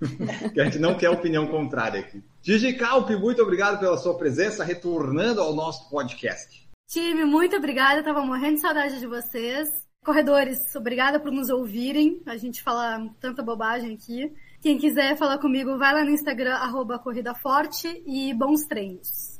[0.54, 2.24] que a gente não quer opinião contrária aqui.
[2.42, 6.68] Gigi Calpe, muito obrigado pela sua presença, retornando ao nosso podcast.
[6.92, 8.04] Time, muito obrigada.
[8.04, 9.70] Tava morrendo de saudade de vocês.
[10.04, 12.22] Corredores, obrigada por nos ouvirem.
[12.26, 14.30] A gente fala tanta bobagem aqui.
[14.60, 19.40] Quem quiser falar comigo, vai lá no Instagram, arroba Corrida Forte e bons treinos.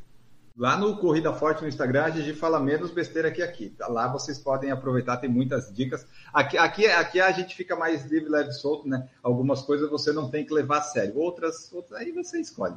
[0.58, 3.76] Lá no Corrida Forte no Instagram, a Gigi fala menos besteira que aqui.
[3.82, 6.08] Lá vocês podem aproveitar, tem muitas dicas.
[6.34, 9.10] Aqui, aqui, aqui a gente fica mais livre, leve, solto, né?
[9.22, 11.18] Algumas coisas você não tem que levar a sério.
[11.18, 12.76] Outras, outras aí você escolhe.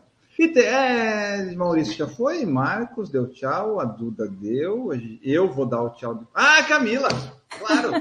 [0.56, 4.90] É, Maurício já foi, Marcos deu tchau, a Duda deu,
[5.22, 6.24] eu vou dar o tchau.
[6.34, 7.08] Ah, Camila!
[7.48, 7.92] Claro!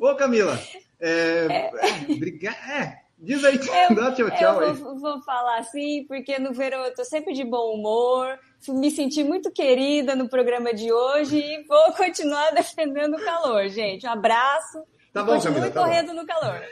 [0.00, 0.58] Ô, Camila!
[1.00, 1.70] É, é.
[2.08, 2.54] Obrigado.
[2.70, 4.62] É, diz aí, eu, dá tchau, tchau.
[4.62, 8.90] Eu vou, vou, falar assim, porque no verão eu tô sempre de bom humor, me
[8.90, 14.06] senti muito querida no programa de hoje e vou continuar defendendo o calor, gente.
[14.06, 14.84] Um abraço.
[15.12, 15.70] Tá bom, Camila.
[15.70, 16.14] Tá correndo bom.
[16.14, 16.62] no calor.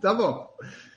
[0.00, 0.48] tá bom.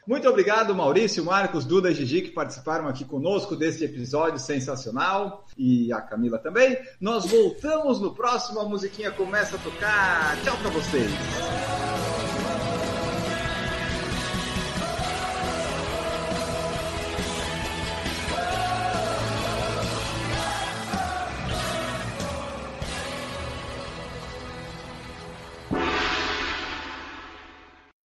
[0.07, 5.45] Muito obrigado, Maurício, Marcos, Duda e Gigi, que participaram aqui conosco desse episódio sensacional.
[5.57, 6.77] E a Camila também.
[7.01, 8.61] Nós voltamos no próximo.
[8.61, 10.41] A musiquinha começa a tocar.
[10.43, 11.11] Tchau para vocês.